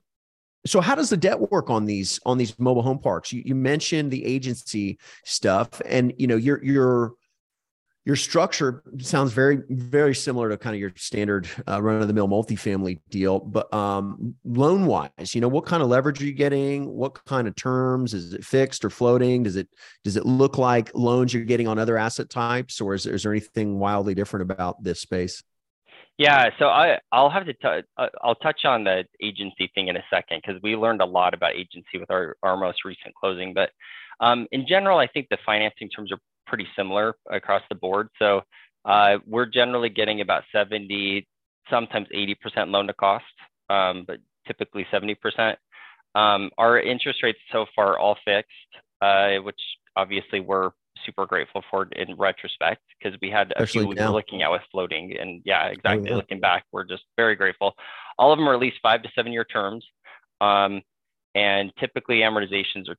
So 0.66 0.80
how 0.80 0.94
does 0.94 1.08
the 1.08 1.16
debt 1.16 1.50
work 1.50 1.70
on 1.70 1.86
these 1.86 2.20
on 2.26 2.36
these 2.36 2.58
mobile 2.58 2.82
home 2.82 2.98
parks? 2.98 3.32
You, 3.32 3.42
you 3.44 3.54
mentioned 3.54 4.10
the 4.10 4.24
agency 4.26 4.98
stuff, 5.24 5.80
and 5.86 6.12
you 6.18 6.26
know 6.26 6.36
your 6.36 6.62
your 6.62 7.14
your 8.10 8.16
structure 8.16 8.82
sounds 8.98 9.32
very 9.32 9.62
very 9.70 10.16
similar 10.16 10.48
to 10.48 10.56
kind 10.56 10.74
of 10.74 10.80
your 10.80 10.90
standard 10.96 11.48
uh, 11.68 11.80
run 11.80 12.02
of 12.02 12.08
the 12.08 12.12
mill 12.12 12.26
multifamily 12.26 12.98
deal. 13.08 13.38
But 13.38 13.72
um, 13.72 14.34
loan 14.44 14.86
wise, 14.86 15.32
you 15.32 15.40
know 15.40 15.46
what 15.46 15.64
kind 15.64 15.80
of 15.80 15.88
leverage 15.88 16.20
are 16.20 16.24
you 16.24 16.32
getting? 16.32 16.90
What 16.90 17.24
kind 17.24 17.46
of 17.46 17.54
terms? 17.54 18.12
Is 18.12 18.34
it 18.34 18.44
fixed 18.44 18.84
or 18.84 18.90
floating? 18.90 19.44
Does 19.44 19.54
it 19.54 19.68
does 20.02 20.16
it 20.16 20.26
look 20.26 20.58
like 20.58 20.90
loans 20.92 21.32
you're 21.32 21.44
getting 21.44 21.68
on 21.68 21.78
other 21.78 21.96
asset 21.96 22.30
types, 22.30 22.80
or 22.80 22.94
is, 22.94 23.06
is 23.06 23.22
there 23.22 23.30
anything 23.30 23.78
wildly 23.78 24.16
different 24.16 24.50
about 24.50 24.82
this 24.82 25.00
space? 25.00 25.44
Yeah, 26.18 26.50
so 26.58 26.66
I 26.66 26.98
I'll 27.12 27.30
have 27.30 27.46
to 27.46 27.52
t- 27.52 27.86
uh, 27.96 28.08
I'll 28.24 28.34
touch 28.34 28.64
on 28.64 28.82
the 28.82 29.04
agency 29.22 29.70
thing 29.72 29.86
in 29.86 29.96
a 29.96 30.04
second 30.12 30.42
because 30.44 30.60
we 30.64 30.74
learned 30.74 31.00
a 31.00 31.06
lot 31.06 31.32
about 31.32 31.52
agency 31.52 32.00
with 32.00 32.10
our 32.10 32.36
our 32.42 32.56
most 32.56 32.84
recent 32.84 33.14
closing. 33.14 33.54
But 33.54 33.70
um, 34.18 34.48
in 34.50 34.66
general, 34.66 34.98
I 34.98 35.06
think 35.06 35.28
the 35.30 35.38
financing 35.46 35.88
terms 35.88 36.10
are 36.10 36.18
pretty 36.50 36.66
similar 36.76 37.14
across 37.30 37.62
the 37.70 37.74
board. 37.76 38.08
So 38.18 38.42
uh, 38.84 39.18
we're 39.26 39.46
generally 39.46 39.88
getting 39.88 40.20
about 40.20 40.42
70, 40.52 41.26
sometimes 41.70 42.08
80% 42.14 42.36
loan 42.68 42.88
to 42.88 42.92
cost, 42.92 43.24
um, 43.70 44.04
but 44.06 44.18
typically 44.46 44.86
70%. 44.92 45.16
Um, 46.14 46.50
our 46.58 46.78
interest 46.78 47.22
rates 47.22 47.38
so 47.52 47.66
far 47.74 47.96
all 47.96 48.16
fixed, 48.24 48.50
uh, 49.00 49.36
which 49.36 49.60
obviously 49.96 50.40
we're 50.40 50.72
super 51.06 51.24
grateful 51.24 51.62
for 51.70 51.88
in 51.92 52.16
retrospect 52.16 52.82
because 52.98 53.18
we 53.22 53.30
had 53.30 53.52
a 53.52 53.62
Especially 53.62 53.82
few 53.82 53.88
we 53.88 53.94
were 53.94 54.10
looking 54.10 54.42
at 54.42 54.50
with 54.50 54.60
floating 54.70 55.16
and 55.18 55.40
yeah 55.46 55.68
exactly 55.68 56.10
yeah. 56.10 56.16
looking 56.16 56.40
back 56.40 56.64
we're 56.72 56.84
just 56.84 57.04
very 57.16 57.34
grateful 57.36 57.72
all 58.18 58.32
of 58.32 58.38
them 58.38 58.46
are 58.46 58.52
at 58.52 58.60
least 58.60 58.76
five 58.82 59.02
to 59.02 59.08
seven 59.14 59.32
year 59.32 59.44
terms 59.44 59.82
um, 60.42 60.82
and 61.34 61.72
typically 61.78 62.16
amortizations 62.16 62.86
are 62.88 62.96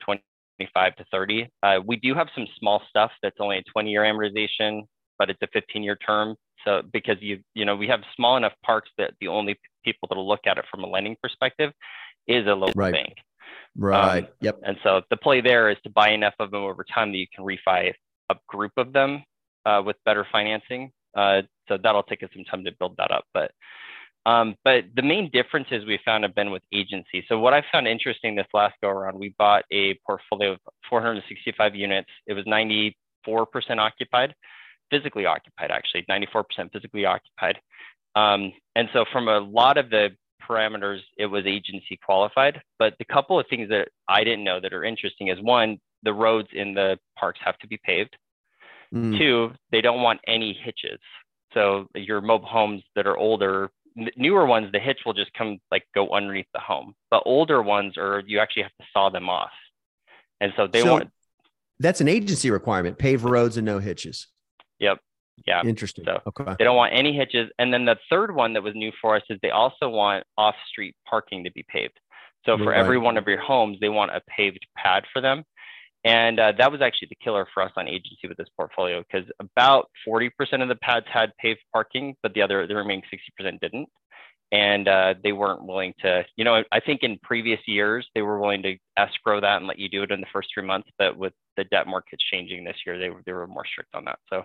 25 0.61 0.95
to 0.95 1.05
30 1.11 1.47
uh, 1.63 1.79
we 1.85 1.95
do 1.97 2.13
have 2.13 2.27
some 2.35 2.45
small 2.59 2.81
stuff 2.89 3.11
that's 3.21 3.37
only 3.39 3.57
a 3.57 3.63
20 3.71 3.89
year 3.89 4.03
amortization 4.03 4.81
but 5.17 5.29
it's 5.29 5.41
a 5.41 5.47
15 5.53 5.83
year 5.83 5.95
term 5.95 6.35
so 6.65 6.81
because 6.93 7.17
you 7.19 7.39
you 7.53 7.65
know 7.65 7.75
we 7.75 7.87
have 7.87 8.01
small 8.15 8.37
enough 8.37 8.53
parks 8.63 8.89
that 8.97 9.13
the 9.19 9.27
only 9.27 9.59
people 9.83 10.07
that'll 10.07 10.27
look 10.27 10.45
at 10.45 10.57
it 10.57 10.65
from 10.69 10.83
a 10.83 10.87
lending 10.87 11.15
perspective 11.21 11.71
is 12.27 12.45
a 12.47 12.53
local 12.53 12.73
Right. 12.75 12.93
bank 12.93 13.15
Right. 13.75 14.29
yep. 14.41 14.59
and 14.63 14.77
so 14.83 15.01
the 15.09 15.17
play 15.17 15.41
there 15.41 15.69
is 15.69 15.77
to 15.83 15.89
buy 15.89 16.09
enough 16.11 16.33
of 16.39 16.51
them 16.51 16.61
over 16.63 16.83
time 16.83 17.11
that 17.11 17.17
you 17.17 17.27
can 17.33 17.45
refi 17.45 17.93
a 18.29 18.35
group 18.47 18.71
of 18.77 18.93
them 18.93 19.23
uh, 19.65 19.81
with 19.85 19.95
better 20.05 20.25
financing. 20.31 20.91
Uh, 21.15 21.41
so 21.67 21.77
that'll 21.81 22.03
take 22.03 22.23
us 22.23 22.29
some 22.33 22.43
time 22.45 22.63
to 22.63 22.71
build 22.79 22.95
that 22.97 23.11
up. 23.11 23.25
But 23.33 23.51
um, 24.25 24.55
but 24.63 24.83
the 24.95 25.01
main 25.01 25.29
differences 25.31 25.85
we 25.85 25.99
found 26.05 26.23
have 26.23 26.35
been 26.35 26.51
with 26.51 26.61
agency. 26.73 27.25
So 27.27 27.39
what 27.39 27.53
I 27.53 27.63
found 27.71 27.87
interesting 27.87 28.35
this 28.35 28.47
last 28.53 28.75
go 28.81 28.89
around, 28.89 29.17
we 29.17 29.33
bought 29.37 29.63
a 29.71 29.95
portfolio 30.05 30.53
of 30.53 30.59
465 30.89 31.75
units. 31.75 32.09
It 32.27 32.33
was 32.33 32.45
94% 32.45 32.93
occupied, 33.79 34.35
physically 34.91 35.25
occupied 35.25 35.71
actually, 35.71 36.05
94% 36.09 36.45
physically 36.71 37.05
occupied. 37.05 37.57
Um, 38.15 38.51
and 38.75 38.89
so 38.93 39.05
from 39.11 39.27
a 39.27 39.39
lot 39.39 39.77
of 39.77 39.89
the 39.89 40.09
parameters, 40.47 40.99
it 41.17 41.25
was 41.25 41.45
agency 41.45 41.99
qualified. 42.05 42.61
But 42.77 42.93
the 42.99 43.05
couple 43.05 43.39
of 43.39 43.45
things 43.49 43.69
that 43.69 43.87
I 44.07 44.23
didn't 44.23 44.43
know 44.43 44.59
that 44.59 44.73
are 44.73 44.83
interesting 44.83 45.29
is 45.29 45.41
one, 45.41 45.79
the 46.03 46.13
roads 46.13 46.49
in 46.53 46.73
the 46.73 46.97
parks 47.17 47.39
have 47.43 47.57
to 47.59 47.67
be 47.67 47.79
paved. 47.83 48.15
Mm. 48.93 49.17
Two, 49.17 49.51
they 49.71 49.81
don't 49.81 50.01
want 50.01 50.19
any 50.27 50.53
hitches. 50.53 50.99
So 51.53 51.87
your 51.95 52.21
mobile 52.21 52.47
homes 52.47 52.83
that 52.95 53.07
are 53.07 53.17
older, 53.17 53.71
newer 53.95 54.45
ones, 54.45 54.71
the 54.71 54.79
hitch 54.79 54.99
will 55.05 55.13
just 55.13 55.33
come 55.33 55.59
like 55.71 55.83
go 55.93 56.09
underneath 56.09 56.47
the 56.53 56.59
home. 56.59 56.93
But 57.09 57.23
older 57.25 57.61
ones 57.61 57.97
are 57.97 58.21
you 58.25 58.39
actually 58.39 58.63
have 58.63 58.75
to 58.79 58.85
saw 58.93 59.09
them 59.09 59.29
off. 59.29 59.51
And 60.39 60.53
so 60.55 60.67
they 60.67 60.81
so 60.81 60.91
want 60.93 61.11
that's 61.79 62.01
an 62.01 62.07
agency 62.07 62.51
requirement, 62.51 62.97
pave 62.97 63.23
roads 63.23 63.57
and 63.57 63.65
no 63.65 63.79
hitches. 63.79 64.27
Yep. 64.79 64.99
Yeah. 65.47 65.63
Interesting. 65.63 66.05
So 66.05 66.21
okay. 66.27 66.55
they 66.57 66.63
don't 66.63 66.75
want 66.75 66.93
any 66.93 67.15
hitches. 67.15 67.49
And 67.57 67.73
then 67.73 67.85
the 67.85 67.97
third 68.09 68.35
one 68.35 68.53
that 68.53 68.63
was 68.63 68.75
new 68.75 68.91
for 69.01 69.15
us 69.15 69.23
is 69.29 69.39
they 69.41 69.49
also 69.49 69.89
want 69.89 70.23
off 70.37 70.55
street 70.69 70.95
parking 71.09 71.43
to 71.43 71.51
be 71.51 71.65
paved. 71.67 71.99
So 72.45 72.57
for 72.57 72.65
right. 72.65 72.77
every 72.77 72.97
one 72.97 73.17
of 73.17 73.27
your 73.27 73.39
homes, 73.39 73.77
they 73.81 73.89
want 73.89 74.11
a 74.11 74.21
paved 74.27 74.65
pad 74.75 75.03
for 75.13 75.21
them. 75.21 75.43
And 76.03 76.39
uh, 76.39 76.53
that 76.57 76.71
was 76.71 76.81
actually 76.81 77.09
the 77.09 77.17
killer 77.23 77.47
for 77.53 77.61
us 77.61 77.71
on 77.77 77.87
agency 77.87 78.27
with 78.27 78.37
this 78.37 78.47
portfolio 78.57 79.03
because 79.03 79.29
about 79.39 79.89
40% 80.07 80.31
of 80.61 80.67
the 80.67 80.75
pads 80.75 81.05
had 81.11 81.31
paved 81.37 81.59
parking, 81.71 82.15
but 82.23 82.33
the 82.33 82.41
other, 82.41 82.65
the 82.65 82.75
remaining 82.75 83.03
60% 83.39 83.59
didn't. 83.59 83.87
And 84.53 84.87
uh, 84.87 85.13
they 85.23 85.31
weren't 85.31 85.63
willing 85.63 85.93
to, 86.01 86.25
you 86.35 86.43
know, 86.43 86.63
I 86.73 86.79
think 86.81 87.03
in 87.03 87.17
previous 87.23 87.59
years, 87.67 88.05
they 88.13 88.21
were 88.21 88.39
willing 88.39 88.63
to 88.63 88.75
escrow 88.97 89.39
that 89.39 89.57
and 89.57 89.67
let 89.67 89.79
you 89.79 89.87
do 89.87 90.03
it 90.03 90.11
in 90.11 90.19
the 90.19 90.27
first 90.33 90.49
three 90.53 90.65
months. 90.65 90.89
But 90.97 91.15
with 91.15 91.31
the 91.55 91.63
debt 91.65 91.87
markets 91.87 92.23
changing 92.29 92.65
this 92.65 92.75
year, 92.85 92.99
they, 92.99 93.09
they 93.25 93.31
were 93.31 93.47
more 93.47 93.65
strict 93.65 93.95
on 93.95 94.03
that. 94.05 94.19
So, 94.29 94.43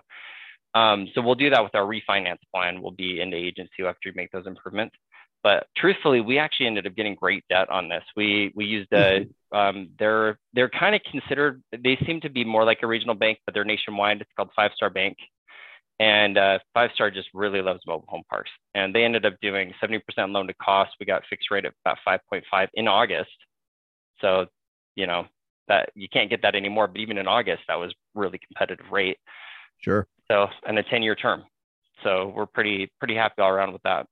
um, 0.79 1.09
so 1.13 1.21
we'll 1.21 1.35
do 1.35 1.49
that 1.49 1.63
with 1.63 1.75
our 1.75 1.83
refinance 1.83 2.37
plan. 2.53 2.81
We'll 2.81 2.91
be 2.91 3.19
into 3.19 3.35
agency 3.35 3.83
after 3.85 4.09
we 4.09 4.11
make 4.15 4.31
those 4.31 4.47
improvements. 4.47 4.95
But 5.43 5.67
truthfully, 5.77 6.21
we 6.21 6.39
actually 6.39 6.67
ended 6.67 6.87
up 6.87 6.95
getting 6.95 7.15
great 7.15 7.43
debt 7.49 7.69
on 7.69 7.89
this. 7.89 8.03
We 8.15 8.51
we 8.55 8.65
used 8.65 8.91
a 8.91 9.25
mm-hmm. 9.25 9.57
um, 9.57 9.89
they're 9.99 10.39
they're 10.53 10.69
kind 10.69 10.95
of 10.95 11.01
considered 11.09 11.61
they 11.71 11.97
seem 12.05 12.21
to 12.21 12.29
be 12.29 12.43
more 12.43 12.65
like 12.65 12.79
a 12.83 12.87
regional 12.87 13.15
bank, 13.15 13.39
but 13.45 13.53
they're 13.53 13.65
nationwide. 13.65 14.21
It's 14.21 14.31
called 14.35 14.49
Five 14.55 14.71
Star 14.75 14.89
Bank, 14.89 15.17
and 15.99 16.37
uh, 16.37 16.59
Five 16.73 16.91
Star 16.93 17.09
just 17.09 17.29
really 17.33 17.61
loves 17.61 17.81
mobile 17.87 18.07
home 18.07 18.23
parks. 18.29 18.51
And 18.75 18.93
they 18.93 19.03
ended 19.03 19.25
up 19.25 19.35
doing 19.41 19.73
70% 19.81 20.01
loan 20.31 20.47
to 20.47 20.53
cost. 20.55 20.91
We 20.99 21.05
got 21.05 21.23
fixed 21.29 21.49
rate 21.49 21.65
at 21.65 21.73
about 21.85 21.97
5.5 22.07 22.67
in 22.73 22.87
August. 22.87 23.31
So 24.21 24.47
you 24.95 25.07
know 25.07 25.25
that 25.67 25.89
you 25.95 26.07
can't 26.11 26.29
get 26.29 26.41
that 26.43 26.55
anymore. 26.55 26.87
But 26.87 27.01
even 27.01 27.17
in 27.17 27.27
August, 27.27 27.63
that 27.67 27.75
was 27.79 27.93
really 28.15 28.39
competitive 28.39 28.91
rate. 28.91 29.17
Sure. 29.79 30.07
So 30.29 30.47
and 30.67 30.77
a 30.77 30.83
10 30.83 31.03
year 31.03 31.15
term. 31.15 31.43
So 32.03 32.31
we're 32.35 32.45
pretty 32.45 32.91
pretty 32.99 33.15
happy 33.15 33.41
all 33.41 33.49
around 33.49 33.73
with 33.73 33.83
that. 33.83 34.05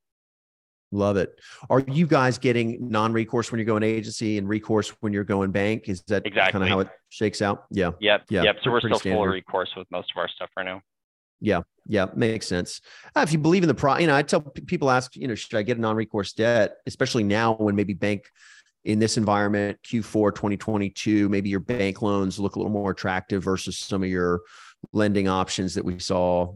Love 0.91 1.17
it. 1.17 1.39
Are 1.69 1.79
you 1.79 2.07
guys 2.07 2.37
getting 2.37 2.89
non-recourse 2.89 3.51
when 3.51 3.59
you're 3.59 3.65
going 3.65 3.83
agency 3.83 4.37
and 4.37 4.47
recourse 4.47 4.89
when 5.01 5.13
you're 5.13 5.23
going 5.23 5.51
bank? 5.51 5.89
Is 5.89 6.01
that 6.07 6.25
exactly 6.25 6.51
kind 6.51 6.63
of 6.63 6.69
how 6.69 6.79
it 6.79 6.89
shakes 7.09 7.41
out? 7.41 7.65
Yeah. 7.71 7.91
Yep. 7.99 8.25
Yeah. 8.29 8.43
Yep. 8.43 8.57
So 8.63 8.71
we're 8.71 8.79
still 8.79 8.99
standard. 8.99 9.17
full 9.17 9.27
recourse 9.27 9.69
with 9.75 9.89
most 9.91 10.11
of 10.11 10.17
our 10.17 10.29
stuff 10.29 10.49
right 10.55 10.65
now. 10.65 10.81
Yeah. 11.41 11.61
Yeah. 11.87 12.07
Makes 12.15 12.47
sense. 12.47 12.81
Uh, 13.15 13.21
if 13.21 13.31
you 13.31 13.39
believe 13.39 13.63
in 13.63 13.67
the 13.67 13.73
pro, 13.73 13.97
you 13.97 14.07
know, 14.07 14.15
I 14.15 14.21
tell 14.21 14.41
people 14.41 14.89
ask, 14.89 15.15
you 15.15 15.27
know, 15.27 15.35
should 15.35 15.57
I 15.57 15.63
get 15.63 15.77
a 15.77 15.81
non-recourse 15.81 16.33
debt, 16.33 16.77
especially 16.85 17.23
now 17.23 17.55
when 17.55 17.75
maybe 17.75 17.93
bank 17.93 18.25
in 18.85 18.99
this 18.99 19.17
environment, 19.17 19.79
Q4 19.83 20.33
2022, 20.35 21.27
maybe 21.27 21.49
your 21.49 21.59
bank 21.59 22.01
loans 22.01 22.39
look 22.39 22.55
a 22.55 22.59
little 22.59 22.71
more 22.71 22.91
attractive 22.91 23.43
versus 23.43 23.77
some 23.77 24.03
of 24.03 24.09
your 24.09 24.41
lending 24.93 25.27
options 25.27 25.73
that 25.73 25.83
we 25.83 25.99
saw 25.99 26.53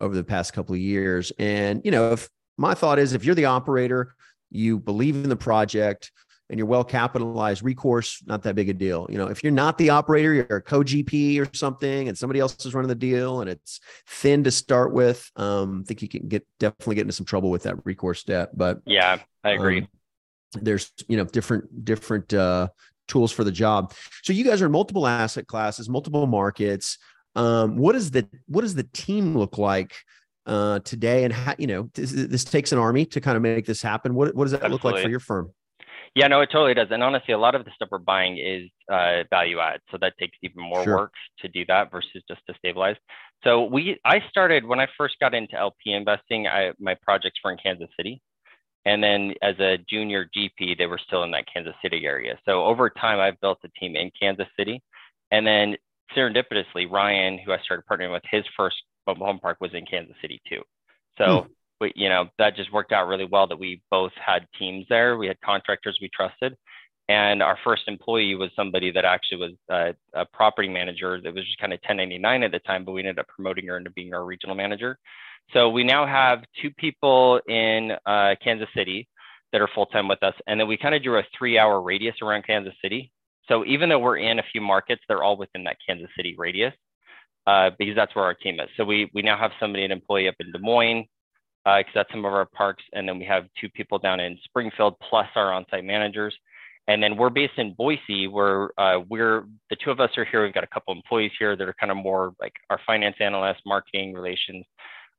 over 0.00 0.14
the 0.14 0.24
past 0.24 0.52
couple 0.52 0.74
of 0.74 0.80
years. 0.80 1.32
And, 1.38 1.82
you 1.84 1.90
know, 1.90 2.12
if 2.12 2.30
my 2.56 2.74
thought 2.74 2.98
is 2.98 3.12
if 3.12 3.24
you're 3.24 3.34
the 3.34 3.46
operator, 3.46 4.14
you 4.50 4.78
believe 4.78 5.16
in 5.16 5.28
the 5.28 5.36
project 5.36 6.12
and 6.50 6.58
you're 6.58 6.66
well 6.66 6.84
capitalized, 6.84 7.62
recourse, 7.62 8.22
not 8.26 8.42
that 8.42 8.54
big 8.54 8.68
a 8.68 8.74
deal. 8.74 9.06
You 9.08 9.16
know, 9.16 9.28
if 9.28 9.42
you're 9.42 9.52
not 9.52 9.78
the 9.78 9.88
operator, 9.88 10.34
you're 10.34 10.58
a 10.58 10.62
co-GP 10.62 11.40
or 11.40 11.48
something, 11.54 12.08
and 12.08 12.18
somebody 12.18 12.40
else 12.40 12.66
is 12.66 12.74
running 12.74 12.90
the 12.90 12.94
deal 12.94 13.40
and 13.40 13.48
it's 13.48 13.80
thin 14.06 14.44
to 14.44 14.50
start 14.50 14.92
with, 14.92 15.30
um, 15.36 15.82
I 15.82 15.88
think 15.88 16.02
you 16.02 16.08
can 16.08 16.28
get 16.28 16.46
definitely 16.60 16.96
get 16.96 17.02
into 17.02 17.14
some 17.14 17.24
trouble 17.24 17.50
with 17.50 17.62
that 17.62 17.76
recourse 17.86 18.22
debt. 18.24 18.50
But 18.56 18.80
yeah, 18.84 19.20
I 19.42 19.52
agree. 19.52 19.80
Um, 19.80 19.88
there's 20.60 20.92
you 21.08 21.16
know 21.16 21.24
different 21.24 21.86
different 21.86 22.34
uh, 22.34 22.68
tools 23.08 23.32
for 23.32 23.44
the 23.44 23.52
job. 23.52 23.94
So 24.22 24.34
you 24.34 24.44
guys 24.44 24.60
are 24.60 24.66
in 24.66 24.72
multiple 24.72 25.06
asset 25.06 25.46
classes, 25.46 25.88
multiple 25.88 26.26
markets. 26.26 26.98
Um, 27.34 27.76
what 27.76 27.94
is 27.94 28.10
the 28.10 28.28
what 28.46 28.60
does 28.60 28.74
the 28.74 28.86
team 28.92 29.36
look 29.36 29.56
like 29.56 29.94
uh, 30.46 30.80
today, 30.80 31.24
and 31.24 31.32
how, 31.32 31.54
you 31.58 31.66
know 31.66 31.90
this, 31.94 32.12
this, 32.12 32.44
takes 32.44 32.72
an 32.72 32.78
army 32.78 33.04
to 33.06 33.20
kind 33.20 33.36
of 33.36 33.42
make 33.42 33.66
this 33.66 33.82
happen. 33.82 34.14
What 34.14 34.34
what 34.34 34.44
does 34.44 34.52
that 34.52 34.62
Absolutely. 34.62 34.88
look 34.88 34.94
like 34.94 35.02
for 35.02 35.10
your 35.10 35.20
firm? 35.20 35.52
Yeah, 36.14 36.28
no, 36.28 36.42
it 36.42 36.50
totally 36.52 36.74
does. 36.74 36.88
And 36.90 37.02
honestly, 37.02 37.32
a 37.32 37.38
lot 37.38 37.54
of 37.54 37.64
the 37.64 37.70
stuff 37.74 37.88
we're 37.90 37.98
buying 37.98 38.36
is 38.36 38.68
uh, 38.90 39.24
value 39.30 39.60
add, 39.60 39.80
so 39.90 39.98
that 40.00 40.12
takes 40.18 40.36
even 40.42 40.62
more 40.62 40.84
sure. 40.84 40.96
work 40.96 41.12
to 41.40 41.48
do 41.48 41.64
that 41.66 41.90
versus 41.90 42.22
just 42.28 42.40
to 42.48 42.54
stabilize. 42.58 42.96
So 43.44 43.64
we, 43.64 43.98
I 44.04 44.20
started 44.28 44.66
when 44.66 44.78
I 44.78 44.88
first 44.98 45.16
got 45.20 45.34
into 45.34 45.56
LP 45.56 45.92
investing. 45.92 46.46
I 46.46 46.72
my 46.78 46.96
projects 47.02 47.40
were 47.42 47.52
in 47.52 47.58
Kansas 47.58 47.88
City, 47.96 48.20
and 48.84 49.02
then 49.02 49.34
as 49.42 49.58
a 49.58 49.78
junior 49.88 50.28
GP, 50.36 50.76
they 50.76 50.86
were 50.86 51.00
still 51.06 51.22
in 51.22 51.30
that 51.30 51.46
Kansas 51.52 51.74
City 51.82 52.04
area. 52.04 52.38
So 52.44 52.64
over 52.64 52.90
time, 52.90 53.18
I've 53.18 53.40
built 53.40 53.58
a 53.64 53.68
team 53.80 53.96
in 53.96 54.10
Kansas 54.20 54.48
City, 54.58 54.82
and 55.30 55.46
then 55.46 55.76
serendipitously, 56.16 56.90
Ryan, 56.90 57.38
who 57.38 57.52
I 57.52 57.58
started 57.64 57.84
partnering 57.90 58.12
with, 58.12 58.22
his 58.30 58.44
first 58.56 58.76
mobile 59.06 59.26
home 59.26 59.38
park 59.38 59.58
was 59.60 59.74
in 59.74 59.86
Kansas 59.86 60.16
City 60.20 60.40
too. 60.48 60.62
So, 61.18 61.42
hmm. 61.42 61.48
we, 61.80 61.92
you 61.94 62.08
know, 62.08 62.28
that 62.38 62.56
just 62.56 62.72
worked 62.72 62.92
out 62.92 63.08
really 63.08 63.26
well 63.30 63.46
that 63.46 63.58
we 63.58 63.82
both 63.90 64.12
had 64.14 64.46
teams 64.58 64.86
there. 64.88 65.16
We 65.16 65.26
had 65.26 65.40
contractors 65.40 65.98
we 66.00 66.08
trusted. 66.14 66.56
And 67.08 67.42
our 67.42 67.58
first 67.64 67.82
employee 67.88 68.36
was 68.36 68.50
somebody 68.54 68.90
that 68.92 69.04
actually 69.04 69.38
was 69.38 69.52
uh, 69.70 69.92
a 70.14 70.24
property 70.32 70.68
manager 70.68 71.20
that 71.20 71.34
was 71.34 71.44
just 71.44 71.58
kind 71.58 71.72
of 71.72 71.80
1099 71.80 72.42
at 72.44 72.52
the 72.52 72.60
time, 72.60 72.84
but 72.84 72.92
we 72.92 73.00
ended 73.00 73.18
up 73.18 73.26
promoting 73.28 73.66
her 73.66 73.76
into 73.76 73.90
being 73.90 74.14
our 74.14 74.24
regional 74.24 74.54
manager. 74.54 74.98
So 75.52 75.68
we 75.68 75.84
now 75.84 76.06
have 76.06 76.44
two 76.60 76.70
people 76.70 77.40
in 77.48 77.92
uh, 78.06 78.36
Kansas 78.42 78.68
City 78.74 79.08
that 79.52 79.60
are 79.60 79.68
full 79.74 79.86
time 79.86 80.08
with 80.08 80.22
us. 80.22 80.34
And 80.46 80.58
then 80.58 80.68
we 80.68 80.76
kind 80.76 80.94
of 80.94 81.02
drew 81.02 81.18
a 81.18 81.24
three 81.36 81.58
hour 81.58 81.82
radius 81.82 82.14
around 82.22 82.46
Kansas 82.46 82.74
City. 82.80 83.10
So 83.48 83.64
even 83.66 83.88
though 83.88 83.98
we're 83.98 84.18
in 84.18 84.38
a 84.38 84.44
few 84.52 84.60
markets, 84.60 85.02
they're 85.08 85.22
all 85.22 85.36
within 85.36 85.64
that 85.64 85.76
Kansas 85.86 86.08
City 86.16 86.34
radius 86.38 86.72
uh, 87.46 87.70
because 87.78 87.96
that's 87.96 88.14
where 88.14 88.24
our 88.24 88.34
team 88.34 88.60
is. 88.60 88.68
So 88.76 88.84
we 88.84 89.10
we 89.14 89.22
now 89.22 89.36
have 89.38 89.52
somebody, 89.58 89.84
an 89.84 89.92
employee 89.92 90.28
up 90.28 90.36
in 90.40 90.52
Des 90.52 90.58
Moines, 90.58 91.06
because 91.64 91.84
uh, 91.88 91.92
that's 91.94 92.10
some 92.10 92.24
of 92.24 92.32
our 92.32 92.46
parks, 92.46 92.82
and 92.92 93.08
then 93.08 93.18
we 93.18 93.24
have 93.24 93.44
two 93.60 93.68
people 93.70 93.98
down 93.98 94.20
in 94.20 94.38
Springfield 94.44 94.94
plus 95.08 95.28
our 95.36 95.52
on-site 95.52 95.84
managers. 95.84 96.34
And 96.88 97.00
then 97.00 97.16
we're 97.16 97.30
based 97.30 97.58
in 97.58 97.74
Boise, 97.74 98.26
where 98.26 98.70
uh, 98.78 99.00
we're 99.08 99.44
the 99.70 99.76
two 99.76 99.92
of 99.92 100.00
us 100.00 100.10
are 100.16 100.24
here. 100.24 100.42
We've 100.42 100.52
got 100.52 100.64
a 100.64 100.68
couple 100.68 100.92
employees 100.92 101.30
here 101.38 101.54
that 101.54 101.68
are 101.68 101.74
kind 101.78 101.92
of 101.92 101.96
more 101.96 102.34
like 102.40 102.52
our 102.70 102.80
finance 102.84 103.16
analysts, 103.20 103.62
marketing 103.64 104.14
relations, 104.14 104.64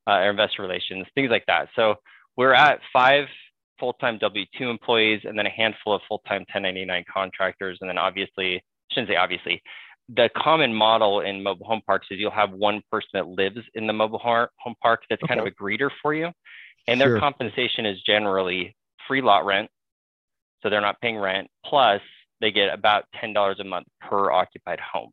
uh, 0.05 0.19
investor 0.21 0.61
relations, 0.61 1.05
things 1.15 1.29
like 1.29 1.45
that. 1.47 1.69
So 1.75 1.95
we're 2.35 2.53
at 2.53 2.79
five 2.91 3.27
full-time 3.79 4.17
W-2 4.19 4.69
employees, 4.69 5.21
and 5.23 5.37
then 5.37 5.45
a 5.45 5.49
handful 5.49 5.95
of 5.95 6.01
full-time 6.07 6.41
1099 6.41 7.05
contractors, 7.11 7.77
and 7.81 7.89
then 7.89 7.97
obviously, 7.97 8.55
I 8.57 8.61
shouldn't 8.91 9.09
say 9.09 9.15
obviously, 9.15 9.61
the 10.09 10.29
common 10.35 10.73
model 10.73 11.21
in 11.21 11.41
mobile 11.41 11.65
home 11.65 11.81
parks 11.85 12.07
is 12.11 12.19
you'll 12.19 12.31
have 12.31 12.51
one 12.51 12.81
person 12.91 13.09
that 13.13 13.27
lives 13.27 13.59
in 13.73 13.87
the 13.87 13.93
mobile 13.93 14.19
home 14.19 14.75
park 14.81 15.01
that's 15.09 15.23
okay. 15.23 15.35
kind 15.35 15.39
of 15.39 15.47
a 15.47 15.51
greeter 15.51 15.89
for 16.01 16.13
you. 16.13 16.29
And 16.87 16.99
their 16.99 17.09
sure. 17.09 17.19
compensation 17.19 17.85
is 17.85 18.01
generally 18.01 18.75
free 19.07 19.21
lot 19.21 19.45
rent. 19.45 19.69
So 20.61 20.69
they're 20.69 20.81
not 20.81 20.99
paying 21.01 21.17
rent. 21.17 21.47
Plus, 21.65 22.01
they 22.41 22.51
get 22.51 22.73
about 22.73 23.05
$10 23.23 23.59
a 23.59 23.63
month 23.63 23.87
per 24.01 24.31
occupied 24.31 24.79
home. 24.79 25.11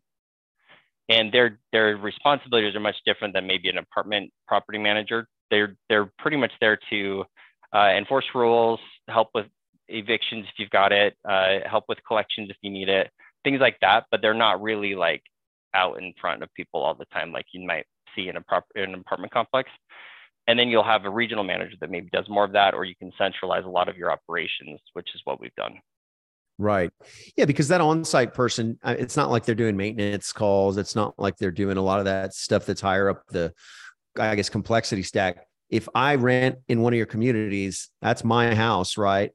And 1.08 1.32
their, 1.32 1.58
their 1.72 1.96
responsibilities 1.96 2.74
are 2.74 2.80
much 2.80 2.96
different 3.04 3.34
than 3.34 3.46
maybe 3.46 3.68
an 3.68 3.78
apartment 3.78 4.30
property 4.46 4.78
manager. 4.78 5.26
They're, 5.50 5.76
they're 5.88 6.10
pretty 6.18 6.36
much 6.36 6.52
there 6.60 6.78
to 6.90 7.24
uh, 7.74 7.90
enforce 7.96 8.26
rules, 8.34 8.80
help 9.08 9.30
with 9.34 9.46
evictions 9.88 10.46
if 10.48 10.54
you've 10.58 10.70
got 10.70 10.92
it, 10.92 11.16
uh, 11.28 11.58
help 11.68 11.84
with 11.88 11.98
collections 12.06 12.48
if 12.50 12.56
you 12.62 12.70
need 12.70 12.88
it, 12.88 13.10
things 13.44 13.60
like 13.60 13.78
that, 13.80 14.06
but 14.10 14.22
they're 14.22 14.34
not 14.34 14.62
really 14.62 14.94
like 14.94 15.22
out 15.74 16.02
in 16.02 16.12
front 16.20 16.42
of 16.42 16.52
people 16.54 16.82
all 16.82 16.94
the 16.94 17.06
time, 17.06 17.32
like 17.32 17.46
you 17.52 17.66
might 17.66 17.86
see 18.14 18.28
in 18.28 18.36
a 18.36 18.40
prop 18.40 18.64
in 18.74 18.84
an 18.84 18.94
apartment 18.94 19.32
complex. 19.32 19.70
And 20.46 20.58
then 20.58 20.68
you'll 20.68 20.82
have 20.82 21.04
a 21.04 21.10
regional 21.10 21.44
manager 21.44 21.76
that 21.80 21.90
maybe 21.90 22.08
does 22.12 22.28
more 22.28 22.44
of 22.44 22.52
that, 22.52 22.74
or 22.74 22.84
you 22.84 22.96
can 22.96 23.12
centralize 23.16 23.64
a 23.64 23.68
lot 23.68 23.88
of 23.88 23.96
your 23.96 24.10
operations, 24.10 24.80
which 24.94 25.08
is 25.14 25.20
what 25.24 25.40
we've 25.40 25.54
done. 25.54 25.74
Right. 26.58 26.90
Yeah, 27.36 27.44
because 27.44 27.68
that 27.68 27.80
on-site 27.80 28.34
person, 28.34 28.78
uh, 28.82 28.96
it's 28.98 29.16
not 29.16 29.30
like 29.30 29.44
they're 29.44 29.54
doing 29.54 29.76
maintenance 29.76 30.32
calls. 30.32 30.76
It's 30.76 30.96
not 30.96 31.14
like 31.18 31.36
they're 31.36 31.50
doing 31.50 31.76
a 31.76 31.82
lot 31.82 32.00
of 32.00 32.06
that 32.06 32.34
stuff 32.34 32.66
that's 32.66 32.80
higher 32.80 33.08
up 33.08 33.22
the, 33.28 33.52
I 34.18 34.34
guess, 34.34 34.48
complexity 34.48 35.02
stack. 35.02 35.46
If 35.68 35.88
I 35.94 36.16
rent 36.16 36.56
in 36.68 36.82
one 36.82 36.92
of 36.92 36.96
your 36.96 37.06
communities, 37.06 37.88
that's 38.02 38.24
my 38.24 38.54
house, 38.54 38.98
right? 38.98 39.30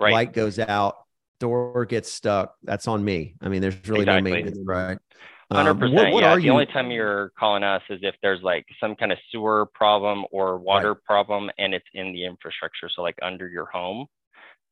Right. 0.00 0.12
Light 0.12 0.32
goes 0.32 0.58
out 0.58 0.96
door 1.40 1.84
gets 1.86 2.12
stuck, 2.12 2.54
that's 2.62 2.88
on 2.88 3.04
me. 3.04 3.34
I 3.40 3.48
mean, 3.48 3.62
there's 3.62 3.76
really 3.88 4.02
exactly. 4.02 4.30
no 4.30 4.36
maintenance, 4.36 4.58
right? 4.64 4.98
Hundred 5.50 5.70
um, 5.70 5.78
percent. 5.78 6.14
Yeah. 6.14 6.34
The 6.34 6.42
you... 6.42 6.52
only 6.52 6.66
time 6.66 6.90
you're 6.90 7.32
calling 7.38 7.62
us 7.62 7.82
is 7.88 8.00
if 8.02 8.14
there's 8.22 8.42
like 8.42 8.66
some 8.80 8.94
kind 8.94 9.12
of 9.12 9.18
sewer 9.32 9.66
problem 9.72 10.24
or 10.30 10.58
water 10.58 10.92
right. 10.92 11.04
problem, 11.04 11.50
and 11.58 11.72
it's 11.72 11.86
in 11.94 12.12
the 12.12 12.24
infrastructure. 12.24 12.90
So 12.94 13.02
like 13.02 13.18
under 13.22 13.48
your 13.48 13.66
home, 13.66 14.06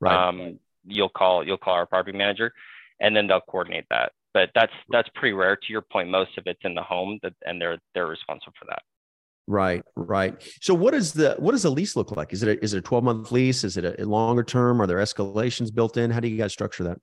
right. 0.01 0.29
Um, 0.29 0.59
you'll 0.85 1.09
call 1.09 1.47
you'll 1.47 1.57
call 1.57 1.75
our 1.75 1.87
property 1.87 2.17
manager, 2.17 2.53
and 3.01 3.17
then 3.17 3.27
they'll 3.27 3.41
coordinate 3.41 3.87
that. 3.91 4.13
But 4.35 4.51
that's 4.55 4.73
that's 4.91 5.09
pretty 5.15 5.33
rare. 5.33 5.57
To 5.57 5.73
your 5.73 5.81
point, 5.81 6.11
most 6.11 6.37
of 6.37 6.45
it's 6.47 6.61
in 6.63 6.75
the 6.75 6.83
home, 6.83 7.19
that, 7.23 7.33
and 7.47 7.61
they're 7.61 7.79
they're 7.95 8.07
responsible 8.07 8.53
for 8.59 8.67
that. 8.67 8.83
Right, 9.47 9.83
right. 9.95 10.35
So 10.61 10.75
what 10.75 10.93
is 10.93 11.13
the 11.13 11.37
what 11.39 11.53
does 11.53 11.63
the 11.63 11.71
lease 11.71 11.95
look 11.95 12.11
like? 12.17 12.33
Is 12.33 12.43
it 12.43 12.49
a, 12.49 12.65
is 12.65 12.75
it 12.75 12.79
a 12.79 12.83
12 12.83 13.05
month 13.05 13.31
lease? 13.31 13.63
Is 13.63 13.77
it 13.77 14.01
a 14.01 14.05
longer 14.05 14.43
term? 14.43 14.83
Are 14.83 14.87
there 14.87 14.99
escalations 14.99 15.73
built 15.73 15.97
in? 15.97 16.11
How 16.11 16.21
do 16.21 16.29
you 16.29 16.37
guys 16.37 16.53
structure 16.53 16.83
that? 16.85 16.99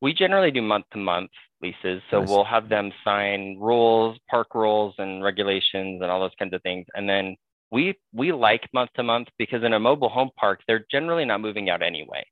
We 0.00 0.14
generally 0.14 0.52
do 0.52 0.62
month 0.62 0.84
to 0.92 0.98
month 0.98 1.30
leases. 1.60 2.00
So 2.10 2.20
nice. 2.20 2.28
we'll 2.28 2.44
have 2.44 2.68
them 2.68 2.92
sign 3.04 3.56
rules, 3.58 4.16
park 4.30 4.54
rules 4.54 4.94
and 4.98 5.24
regulations 5.24 6.00
and 6.00 6.10
all 6.10 6.20
those 6.20 6.36
kinds 6.38 6.54
of 6.54 6.62
things. 6.62 6.86
And 6.94 7.08
then 7.08 7.36
we 7.70 7.98
we 8.12 8.32
like 8.32 8.68
month 8.72 8.90
to 8.96 9.02
month 9.02 9.28
because 9.36 9.64
in 9.64 9.72
a 9.72 9.80
mobile 9.80 10.08
home 10.08 10.30
park, 10.36 10.60
they're 10.68 10.86
generally 10.90 11.24
not 11.24 11.40
moving 11.40 11.68
out 11.68 11.82
anyway. 11.82 12.24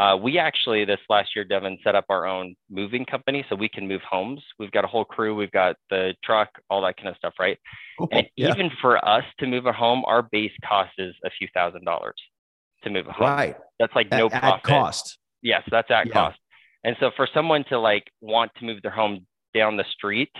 Uh, 0.00 0.16
we 0.16 0.38
actually 0.38 0.86
this 0.86 0.98
last 1.10 1.36
year, 1.36 1.44
Devin, 1.44 1.76
set 1.84 1.94
up 1.94 2.06
our 2.08 2.24
own 2.24 2.54
moving 2.70 3.04
company 3.04 3.44
so 3.50 3.54
we 3.54 3.68
can 3.68 3.86
move 3.86 4.00
homes. 4.08 4.42
We've 4.58 4.70
got 4.70 4.82
a 4.82 4.88
whole 4.88 5.04
crew, 5.04 5.34
we've 5.34 5.50
got 5.50 5.76
the 5.90 6.14
truck, 6.24 6.48
all 6.70 6.80
that 6.82 6.96
kind 6.96 7.10
of 7.10 7.16
stuff, 7.16 7.34
right? 7.38 7.58
And 8.10 8.26
yeah. 8.34 8.48
even 8.48 8.70
for 8.80 8.96
us 9.06 9.24
to 9.40 9.46
move 9.46 9.66
a 9.66 9.74
home, 9.74 10.02
our 10.06 10.22
base 10.22 10.52
cost 10.66 10.92
is 10.96 11.14
a 11.22 11.28
few 11.38 11.48
thousand 11.52 11.84
dollars 11.84 12.14
to 12.82 12.88
move 12.88 13.08
a 13.08 13.12
home. 13.12 13.28
Right. 13.28 13.56
That's 13.78 13.94
like 13.94 14.10
no 14.10 14.30
profit. 14.30 14.54
At 14.54 14.62
cost. 14.62 15.18
Yes, 15.42 15.64
that's 15.70 15.90
at 15.90 16.06
yeah. 16.06 16.12
cost. 16.14 16.38
And 16.82 16.96
so 16.98 17.10
for 17.14 17.28
someone 17.34 17.64
to 17.68 17.78
like 17.78 18.04
want 18.22 18.52
to 18.58 18.64
move 18.64 18.80
their 18.80 18.90
home 18.90 19.26
down 19.52 19.76
the 19.76 19.84
street, 19.92 20.32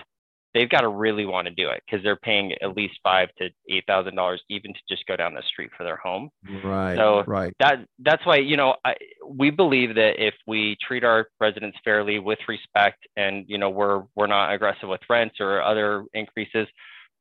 they've 0.55 0.69
got 0.69 0.81
to 0.81 0.89
really 0.89 1.27
want 1.27 1.47
to 1.47 1.55
do 1.55 1.69
it 1.69 1.83
because 1.87 2.03
they're 2.03 2.17
paying 2.17 2.53
at 2.63 2.77
least 2.77 2.95
five 3.03 3.29
to 3.39 3.49
eight 3.69 3.85
thousand 3.87 4.17
dollars 4.17 4.43
even 4.49 4.73
to 4.73 4.81
just 4.89 5.07
go 5.07 5.17
down 5.17 5.35
the 5.35 5.43
street 5.43 5.71
for 5.77 5.85
their 5.85 5.97
home. 5.97 6.31
Right. 6.65 6.97
So 6.97 7.23
right. 7.27 7.55
That 7.61 7.87
that's 7.99 8.25
why 8.27 8.37
you 8.37 8.57
know 8.57 8.77
I, 8.85 8.95
we 9.27 9.51
believe 9.51 9.95
that 9.95 10.15
if 10.19 10.35
we 10.47 10.77
treat 10.87 11.05
our 11.05 11.29
residents 11.41 11.79
fairly 11.85 12.19
with 12.19 12.39
respect 12.49 13.07
and 13.17 13.45
you 13.49 13.59
know 13.59 13.71
we're 13.71 14.03
we're 14.15 14.27
not 14.27 14.53
aggressive 14.53 14.89
with 14.89 15.01
rents 15.09 15.37
or 15.41 15.63
other 15.63 16.05
increases, 16.15 16.67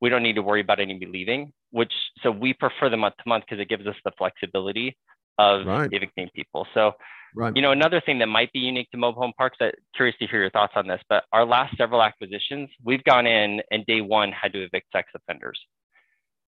we 0.01 0.09
don't 0.09 0.23
need 0.23 0.35
to 0.35 0.43
worry 0.43 0.61
about 0.61 0.79
anybody 0.79 1.11
leaving. 1.11 1.51
Which 1.71 1.93
so 2.23 2.31
we 2.31 2.53
prefer 2.53 2.89
the 2.89 2.97
month 2.97 3.15
to 3.17 3.23
month 3.27 3.45
because 3.47 3.61
it 3.61 3.69
gives 3.69 3.85
us 3.85 3.95
the 4.03 4.11
flexibility 4.17 4.97
of 5.39 5.65
right. 5.65 5.89
evicting 5.91 6.29
people. 6.35 6.67
So 6.75 6.93
Right. 7.35 7.55
You 7.55 7.61
know, 7.61 7.71
another 7.71 8.01
thing 8.01 8.19
that 8.19 8.27
might 8.27 8.51
be 8.53 8.59
unique 8.59 8.89
to 8.91 8.97
mobile 8.97 9.21
home 9.21 9.33
parks, 9.37 9.57
that 9.59 9.75
curious 9.95 10.17
to 10.17 10.27
hear 10.27 10.41
your 10.41 10.49
thoughts 10.49 10.73
on 10.75 10.87
this, 10.87 11.01
but 11.09 11.25
our 11.31 11.45
last 11.45 11.77
several 11.77 12.01
acquisitions, 12.01 12.69
we've 12.83 13.03
gone 13.03 13.27
in 13.27 13.61
and 13.71 13.85
day 13.85 14.01
one 14.01 14.31
had 14.31 14.53
to 14.53 14.63
evict 14.63 14.91
sex 14.91 15.09
offenders. 15.15 15.59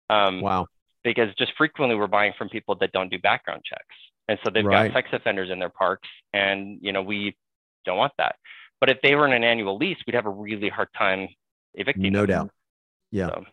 Um, 0.10 0.42
wow. 0.42 0.68
Because 1.04 1.34
just 1.38 1.54
frequently 1.58 1.96
we're 1.96 2.08
buying 2.08 2.34
from 2.38 2.50
people 2.50 2.76
that 2.80 2.92
don't 2.92 3.10
do 3.10 3.18
background 3.20 3.62
checks. 3.66 3.96
And 4.28 4.38
so 4.44 4.52
they've 4.54 4.66
right. 4.66 4.94
got 4.94 4.98
sex 4.98 5.10
offenders 5.14 5.50
in 5.50 5.60
their 5.60 5.70
parks 5.70 6.08
and, 6.34 6.80
you 6.82 6.92
know, 6.92 7.02
we 7.02 7.36
don't 7.86 7.98
want 7.98 8.14
that. 8.18 8.36
But 8.80 8.90
if 8.90 8.98
they 9.02 9.16
were 9.16 9.26
in 9.26 9.34
an 9.34 9.44
annual 9.44 9.78
lease, 9.78 9.98
we'd 10.06 10.16
have 10.16 10.26
a 10.26 10.32
really 10.32 10.70
hard 10.70 10.90
time 10.98 11.28
evicting 11.74 12.14
No 12.14 12.26
them. 12.26 12.28
doubt. 12.28 12.52
Yeah. 13.12 13.28
So. 13.28 13.46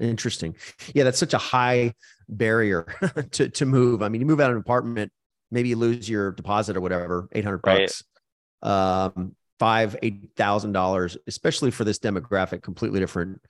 Interesting. 0.00 0.56
Yeah, 0.94 1.04
that's 1.04 1.18
such 1.18 1.34
a 1.34 1.38
high 1.38 1.94
barrier 2.28 2.86
to, 3.32 3.48
to 3.48 3.66
move. 3.66 4.02
I 4.02 4.08
mean, 4.08 4.20
you 4.20 4.26
move 4.26 4.40
out 4.40 4.50
of 4.50 4.56
an 4.56 4.60
apartment 4.60 5.12
maybe 5.52 5.68
you 5.68 5.76
lose 5.76 6.08
your 6.08 6.32
deposit 6.32 6.76
or 6.76 6.80
whatever, 6.80 7.28
800 7.30 7.58
bucks, 7.58 8.02
um, 8.62 9.36
five, 9.60 9.96
$8,000, 10.02 11.16
especially 11.28 11.70
for 11.70 11.84
this 11.84 12.00
demographic, 12.00 12.62
completely 12.62 12.98
different 12.98 13.40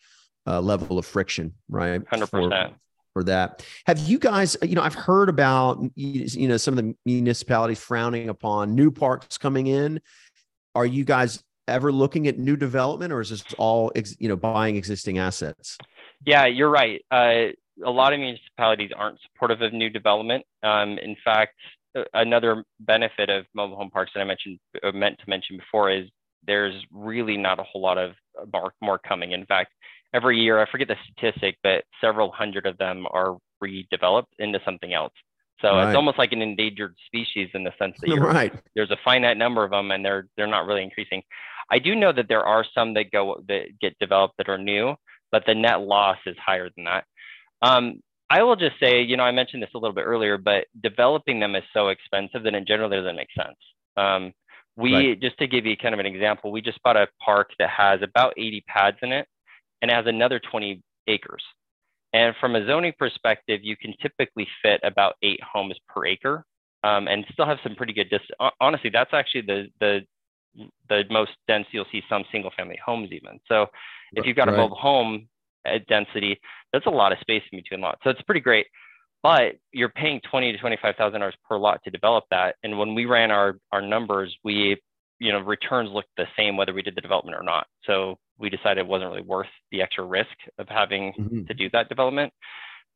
uh, 0.47 0.61
level 0.61 0.99
of 0.99 1.07
friction, 1.07 1.55
right? 1.71 2.05
100%. 2.05 2.29
For, 2.29 2.75
for 3.15 3.25
that. 3.25 3.65
Have 3.87 4.01
you 4.01 4.19
guys, 4.19 4.57
you 4.63 4.75
know, 4.75 4.83
I've 4.83 4.95
heard 4.95 5.29
about, 5.29 5.83
you 5.95 6.49
know, 6.49 6.57
some 6.57 6.77
of 6.77 6.85
the 6.85 6.95
municipalities 7.07 7.79
frowning 7.79 8.29
upon 8.29 8.75
new 8.75 8.91
parks 8.91 9.39
coming 9.39 9.69
in. 9.69 10.01
Are 10.75 10.87
you 10.87 11.05
guys 11.05 11.43
ever 11.69 11.93
looking 11.93 12.27
at 12.27 12.39
new 12.39 12.57
development 12.57 13.13
or 13.13 13.21
is 13.21 13.31
this 13.31 13.45
all, 13.59 13.93
you 14.19 14.29
know, 14.29 14.37
buying 14.37 14.77
existing 14.77 15.19
assets? 15.19 15.79
Yeah, 16.25 16.47
you're 16.47 16.71
right. 16.71 17.03
Uh, 17.11 17.53
a 17.85 17.91
lot 17.91 18.13
of 18.13 18.21
municipalities 18.21 18.91
aren't 18.97 19.19
supportive 19.23 19.63
of 19.63 19.73
new 19.73 19.91
development. 19.91 20.45
Um, 20.63 20.99
in 20.99 21.17
fact, 21.25 21.55
another 22.15 22.65
benefit 22.81 23.31
of 23.31 23.47
mobile 23.55 23.77
home 23.77 23.91
parks 23.91 24.13
that 24.15 24.21
I 24.21 24.25
mentioned 24.25 24.59
uh, 24.83 24.93
meant 24.93 25.19
to 25.19 25.25
mention 25.29 25.57
before 25.57 25.91
is 25.91 26.09
there's 26.47 26.75
really 26.91 27.37
not 27.37 27.59
a 27.59 27.63
whole 27.63 27.83
lot 27.83 27.99
of 27.99 28.13
more, 28.53 28.73
more 28.81 28.99
coming. 28.99 29.33
In 29.33 29.47
fact, 29.47 29.73
every 30.15 30.39
year, 30.39 30.61
I 30.61 30.71
forget 30.71 30.89
the 30.89 30.97
statistic, 31.13 31.57
but 31.63 31.85
several 32.01 32.31
hundred 32.31 32.67
of 32.67 32.79
them 32.79 33.07
are 33.11 33.37
redeveloped 33.63 34.33
into 34.39 34.61
something 34.65 34.93
else. 34.93 35.13
So 35.61 35.69
right. 35.69 35.89
it's 35.89 35.97
almost 35.97 36.19
like 36.19 36.33
an 36.33 36.43
endangered 36.43 36.95
species 37.07 37.49
in 37.55 37.63
the 37.63 37.73
sense 37.79 37.97
that 38.01 38.17
right. 38.21 38.53
there's 38.75 38.91
a 38.91 38.97
finite 39.05 39.37
number 39.37 39.65
of 39.65 39.71
them 39.71 39.93
and 39.93 40.05
they're 40.05 40.27
they're 40.37 40.49
not 40.49 40.67
really 40.67 40.83
increasing. 40.83 41.23
I 41.71 41.79
do 41.79 41.95
know 41.95 42.13
that 42.13 42.27
there 42.29 42.45
are 42.45 42.65
some 42.75 42.95
that 42.95 43.13
go 43.13 43.43
that 43.49 43.79
get 43.81 43.97
developed 44.01 44.35
that 44.39 44.49
are 44.49 44.59
new, 44.59 44.97
but 45.33 45.45
the 45.47 45.55
net 45.55 45.81
loss 45.81 46.19
is 46.27 46.37
higher 46.39 46.69
than 46.77 46.85
that. 46.85 47.05
Um, 47.63 48.01
I 48.31 48.43
will 48.43 48.57
just 48.57 48.79
say, 48.79 49.03
you 49.03 49.17
know, 49.17 49.25
I 49.25 49.31
mentioned 49.31 49.63
this 49.63 49.71
a 49.75 49.79
little 49.79 49.95
bit 49.95 50.05
earlier, 50.05 50.39
but 50.39 50.67
developing 50.83 51.41
them 51.41 51.57
is 51.57 51.65
so 51.75 51.89
expensive 51.89 52.45
that 52.45 52.55
in 52.55 52.67
general 52.67 52.89
doesn't 52.89 53.17
make 53.17 53.29
sense. 53.37 53.59
Um, 53.97 54.33
we 54.77 54.95
right. 54.95 55.21
just 55.21 55.37
to 55.39 55.47
give 55.47 55.67
you 55.67 55.77
kind 55.77 55.93
of 55.93 56.01
an 56.01 56.07
example, 56.07 56.51
we 56.51 56.63
just 56.63 56.83
bought 56.83 56.97
a 56.97 57.09
park 57.23 57.51
that 57.59 57.69
has 57.69 58.01
about 58.03 58.33
80 58.39 58.65
pads 58.67 58.97
in 59.03 59.13
it 59.13 59.27
and 59.83 59.91
it 59.91 59.95
has 59.95 60.07
another 60.07 60.41
20 60.51 60.81
acres. 61.09 61.43
And 62.15 62.35
from 62.41 62.57
a 62.57 62.67
zoning 62.67 62.93
perspective, 62.99 63.61
you 63.63 63.77
can 63.77 63.95
typically 64.01 64.47
fit 64.63 64.81
about 64.83 65.17
eight 65.23 65.41
homes 65.43 65.77
per 65.89 66.07
acre 66.07 66.45
um, 66.85 67.09
and 67.09 67.25
still 67.33 67.47
have 67.47 67.59
some 67.63 67.75
pretty 67.75 67.93
good 67.93 68.11
distance. 68.11 68.39
Honestly, 68.61 68.91
that's 68.91 69.13
actually 69.13 69.43
the 69.43 69.67
the 69.81 70.01
the 70.91 71.05
most 71.11 71.31
dense 71.49 71.67
you'll 71.71 71.87
see 71.91 72.03
some 72.09 72.25
single 72.31 72.51
family 72.57 72.79
homes 72.85 73.11
even. 73.13 73.41
So 73.49 73.67
if 74.15 74.27
you've 74.27 74.37
got 74.37 74.49
right. 74.49 74.55
a 74.55 74.57
mobile 74.57 74.77
home 74.77 75.29
at 75.67 75.87
density, 75.87 76.41
that's 76.73 76.87
a 76.87 76.91
lot 76.91 77.13
of 77.13 77.19
space 77.21 77.43
in 77.53 77.59
between 77.59 77.81
lots. 77.81 78.01
So 78.05 78.11
it's 78.11 78.23
pretty 78.23 78.41
great. 78.41 78.67
But 79.23 79.55
you're 79.73 79.89
paying 79.91 80.21
twenty 80.29 80.51
to 80.51 80.59
twenty-five 80.59 80.97
thousand 80.97 81.21
dollars 81.21 81.37
per 81.49 81.57
lot 81.57 81.81
to 81.85 81.91
develop 81.91 82.25
that. 82.31 82.57
And 82.65 82.79
when 82.79 82.95
we 82.95 83.05
ran 83.07 83.31
our 83.31 83.57
our 83.71 83.81
numbers, 83.81 84.35
we 84.43 84.81
you 85.21 85.31
know 85.31 85.41
returns 85.41 85.91
looked 85.91 86.09
the 86.17 86.27
same 86.37 86.57
whether 86.57 86.73
we 86.73 86.83
did 86.83 86.97
the 86.97 87.01
development 87.01 87.37
or 87.37 87.45
not. 87.45 87.67
So 87.85 88.19
we 88.39 88.51
decided 88.51 88.79
it 88.79 88.87
wasn't 88.89 89.11
really 89.11 89.23
worth 89.23 89.47
the 89.71 89.83
extra 89.83 90.05
risk 90.05 90.35
of 90.59 90.69
having 90.69 91.13
mm-hmm. 91.13 91.45
to 91.45 91.55
do 91.55 91.71
that 91.73 91.89
development. 91.89 92.33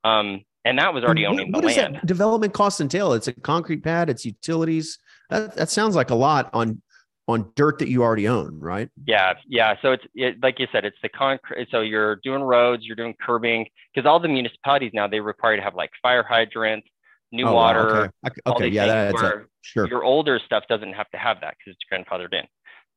Um, 0.03 0.43
and 0.65 0.79
that 0.81 0.93
was 0.93 1.05
already 1.05 1.23
what, 1.23 1.35
owning 1.35 1.53
the 1.53 1.59
what 1.59 1.65
land. 1.65 1.77
What 1.77 1.93
does 1.93 2.01
that 2.01 2.07
development 2.07 2.53
cost 2.53 2.81
entail? 2.81 3.13
It's 3.13 3.29
a 3.29 3.33
concrete 3.33 3.85
pad, 3.85 4.11
it's 4.11 4.25
utilities. 4.25 4.99
That, 5.31 5.55
that 5.55 5.71
sounds 5.71 5.95
like 5.95 6.11
a 6.11 6.15
lot 6.17 6.51
on 6.53 6.83
on 7.29 7.53
dirt 7.57 7.79
that 7.81 7.89
you 7.89 8.03
already 8.03 8.29
own, 8.29 8.61
right? 8.61 8.89
Yeah, 9.05 9.35
yeah. 9.49 9.75
So 9.83 9.93
it's 9.93 10.05
it, 10.15 10.37
like 10.43 10.59
you 10.59 10.67
said, 10.71 10.85
it's 10.85 10.97
the 11.03 11.09
concrete. 11.09 11.69
So 11.71 11.81
you're 11.81 12.17
doing 12.17 12.43
roads, 12.43 12.85
you're 12.85 12.97
doing 12.97 13.15
curbing, 13.21 13.67
because 13.93 14.07
all 14.07 14.21
the 14.21 14.29
municipalities 14.29 14.93
now 14.95 15.09
they 15.09 15.21
require 15.21 15.57
to 15.57 15.63
have 15.63 15.75
like 15.75 15.91
fire 16.01 16.23
hydrants, 16.23 16.87
new 17.33 17.47
oh, 17.47 17.55
water. 17.55 18.13
Wow, 18.23 18.31
okay, 18.31 18.41
okay. 18.47 18.69
yeah, 18.69 19.11
that's 19.11 19.21
sure. 19.63 19.89
Your 19.89 20.05
older 20.05 20.41
stuff 20.45 20.65
doesn't 20.69 20.93
have 20.93 21.11
to 21.11 21.19
have 21.19 21.41
that 21.41 21.57
because 21.59 21.77
it's 21.77 22.09
grandfathered 22.09 22.33
in. 22.33 22.47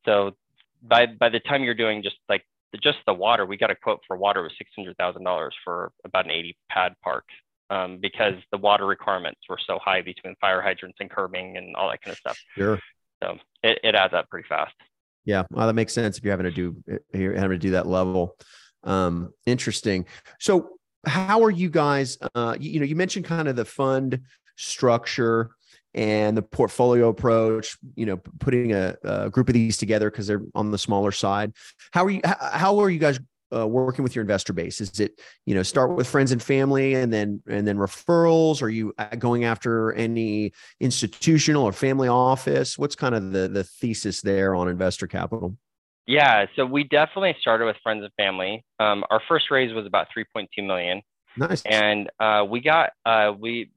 So 0.05 0.35
by 0.83 1.07
by 1.07 1.29
the 1.29 1.39
time 1.39 1.63
you're 1.63 1.73
doing 1.73 2.03
just 2.03 2.17
like 2.27 2.43
the, 2.71 2.77
just 2.77 2.99
the 3.07 3.13
water, 3.13 3.45
we 3.45 3.57
got 3.57 3.71
a 3.71 3.75
quote 3.75 4.01
for 4.07 4.15
water 4.15 4.43
was 4.43 4.51
six 4.57 4.69
hundred 4.75 4.95
thousand 4.97 5.23
dollars 5.23 5.55
for 5.63 5.91
about 6.05 6.25
an 6.25 6.31
eighty 6.31 6.55
pad 6.69 6.95
park. 7.03 7.25
Um, 7.71 7.99
because 8.01 8.33
the 8.51 8.57
water 8.57 8.87
requirements 8.87 9.41
were 9.47 9.59
so 9.63 9.77
high 9.77 10.01
between 10.01 10.35
fire 10.41 10.59
hydrants 10.59 10.97
and 10.99 11.07
curbing 11.07 11.55
and 11.55 11.75
all 11.75 11.87
that 11.91 12.01
kind 12.01 12.13
of 12.13 12.17
stuff. 12.17 12.39
Sure. 12.57 12.79
So 13.23 13.37
it, 13.63 13.79
it 13.83 13.95
adds 13.95 14.13
up 14.13 14.29
pretty 14.29 14.47
fast. 14.47 14.73
Yeah, 15.25 15.43
well, 15.51 15.67
that 15.67 15.73
makes 15.73 15.93
sense 15.93 16.17
if 16.17 16.23
you're 16.23 16.31
having 16.31 16.51
to 16.51 16.51
do 16.51 16.99
you're 17.13 17.35
having 17.35 17.59
to 17.59 17.61
do 17.61 17.71
that 17.71 17.87
level. 17.87 18.35
Um, 18.83 19.33
interesting. 19.45 20.05
So, 20.39 20.79
how 21.05 21.43
are 21.43 21.51
you 21.51 21.69
guys? 21.69 22.17
Uh, 22.35 22.55
you, 22.59 22.71
you 22.71 22.79
know, 22.79 22.85
you 22.85 22.95
mentioned 22.95 23.25
kind 23.25 23.47
of 23.47 23.55
the 23.55 23.65
fund 23.65 24.21
structure 24.57 25.51
and 25.93 26.35
the 26.37 26.41
portfolio 26.41 27.09
approach. 27.09 27.77
You 27.95 28.05
know, 28.05 28.17
putting 28.39 28.73
a, 28.73 28.95
a 29.03 29.29
group 29.29 29.49
of 29.49 29.53
these 29.53 29.77
together 29.77 30.09
because 30.09 30.27
they're 30.27 30.43
on 30.55 30.71
the 30.71 30.77
smaller 30.77 31.11
side. 31.11 31.53
How 31.91 32.05
are 32.05 32.09
you? 32.09 32.21
How, 32.23 32.37
how 32.51 32.79
are 32.79 32.89
you 32.89 32.99
guys 32.99 33.19
uh, 33.55 33.67
working 33.67 34.03
with 34.03 34.15
your 34.15 34.21
investor 34.21 34.53
base? 34.53 34.81
Is 34.81 34.99
it 34.99 35.19
you 35.45 35.55
know 35.55 35.63
start 35.63 35.95
with 35.95 36.07
friends 36.07 36.31
and 36.31 36.41
family 36.41 36.95
and 36.95 37.11
then 37.11 37.41
and 37.47 37.67
then 37.67 37.77
referrals? 37.77 38.61
Are 38.61 38.69
you 38.69 38.93
uh, 38.97 39.15
going 39.15 39.43
after 39.43 39.93
any 39.93 40.51
institutional 40.79 41.63
or 41.63 41.71
family 41.71 42.07
office? 42.07 42.77
What's 42.77 42.95
kind 42.95 43.15
of 43.15 43.31
the 43.31 43.47
the 43.47 43.63
thesis 43.63 44.21
there 44.21 44.55
on 44.55 44.67
investor 44.67 45.07
capital? 45.07 45.57
Yeah, 46.09 46.47
so 46.55 46.65
we 46.65 46.85
definitely 46.85 47.35
started 47.39 47.65
with 47.65 47.75
friends 47.83 48.03
and 48.03 48.11
family. 48.17 48.65
Um, 48.79 49.03
our 49.11 49.21
first 49.27 49.51
raise 49.51 49.71
was 49.75 49.85
about 49.85 50.07
3.2 50.17 50.47
million. 50.65 51.03
Nice. 51.37 51.61
And 51.63 52.09
uh, 52.19 52.45
we 52.49 52.61
got 52.61 52.91
uh, 53.05 53.31
we 53.37 53.69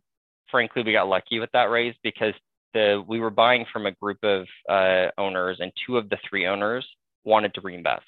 frankly 0.50 0.82
we 0.82 0.92
got 0.92 1.08
lucky 1.08 1.40
with 1.40 1.50
that 1.52 1.70
raise 1.70 1.94
because 2.02 2.34
the 2.74 3.04
we 3.06 3.20
were 3.20 3.30
buying 3.30 3.66
from 3.72 3.86
a 3.86 3.92
group 3.92 4.18
of 4.22 4.46
uh, 4.68 5.08
owners 5.18 5.58
and 5.60 5.72
two 5.86 5.98
of 5.98 6.08
the 6.08 6.18
three 6.28 6.46
owners 6.46 6.86
wanted 7.24 7.54
to 7.54 7.60
reinvest. 7.60 8.04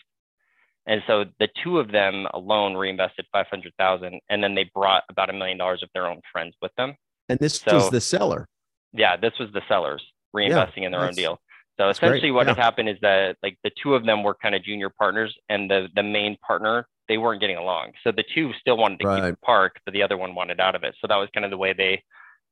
And 0.86 1.02
so 1.06 1.24
the 1.40 1.48
two 1.62 1.78
of 1.78 1.90
them 1.90 2.26
alone 2.34 2.74
reinvested 2.74 3.26
500,000 3.32 4.20
and 4.28 4.44
then 4.44 4.54
they 4.54 4.70
brought 4.74 5.04
about 5.08 5.30
a 5.30 5.32
million 5.32 5.56
dollars 5.56 5.82
of 5.82 5.88
their 5.94 6.06
own 6.06 6.20
friends 6.30 6.54
with 6.60 6.72
them. 6.76 6.94
And 7.28 7.38
this 7.38 7.60
so, 7.60 7.76
was 7.76 7.90
the 7.90 8.00
seller. 8.00 8.48
Yeah, 8.92 9.16
this 9.16 9.32
was 9.40 9.50
the 9.52 9.62
sellers 9.66 10.04
reinvesting 10.36 10.78
yeah, 10.78 10.86
in 10.86 10.92
their 10.92 11.00
own 11.00 11.14
deal. 11.14 11.40
So 11.78 11.88
essentially 11.88 12.20
great. 12.20 12.30
what 12.32 12.46
yeah. 12.46 12.54
had 12.54 12.62
happened 12.62 12.88
is 12.88 12.98
that 13.02 13.36
like 13.42 13.58
the 13.64 13.70
two 13.82 13.94
of 13.94 14.04
them 14.04 14.22
were 14.22 14.34
kind 14.34 14.54
of 14.54 14.62
junior 14.62 14.90
partners 14.90 15.34
and 15.48 15.68
the 15.70 15.88
the 15.96 16.02
main 16.02 16.36
partner 16.46 16.86
they 17.08 17.18
weren't 17.18 17.40
getting 17.40 17.56
along. 17.56 17.92
So 18.02 18.12
the 18.12 18.24
two 18.34 18.52
still 18.60 18.76
wanted 18.76 19.00
to 19.00 19.06
right. 19.06 19.22
keep 19.22 19.34
the 19.34 19.36
park, 19.44 19.80
but 19.84 19.92
the 19.92 20.02
other 20.02 20.16
one 20.16 20.34
wanted 20.34 20.60
out 20.60 20.74
of 20.74 20.84
it. 20.84 20.94
So 21.00 21.06
that 21.08 21.16
was 21.16 21.28
kind 21.34 21.44
of 21.44 21.50
the 21.50 21.56
way 21.56 21.72
they 21.72 22.02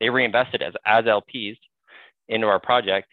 they 0.01 0.11
reinvested 0.11 0.63
as 0.63 0.75
as 0.85 1.05
LPs 1.05 1.57
into 2.29 2.47
our 2.47 2.59
project. 2.59 3.09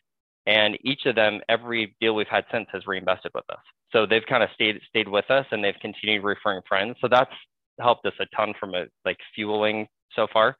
And 0.45 0.77
each 0.81 1.05
of 1.05 1.15
them, 1.15 1.41
every 1.47 1.95
deal 2.01 2.15
we've 2.15 2.27
had 2.27 2.45
since 2.51 2.67
has 2.71 2.87
reinvested 2.87 3.31
with 3.35 3.43
us. 3.51 3.59
So 3.91 4.05
they've 4.05 4.25
kind 4.27 4.43
of 4.43 4.49
stayed 4.53 4.79
stayed 4.87 5.07
with 5.07 5.29
us 5.29 5.45
and 5.51 5.63
they've 5.63 5.75
continued 5.81 6.23
referring 6.23 6.61
friends. 6.67 6.95
So 7.01 7.07
that's 7.09 7.31
helped 7.79 8.05
us 8.05 8.13
a 8.19 8.25
ton 8.35 8.53
from 8.59 8.73
a 8.75 8.85
like 9.05 9.17
fueling 9.35 9.87
so 10.15 10.27
far. 10.31 10.55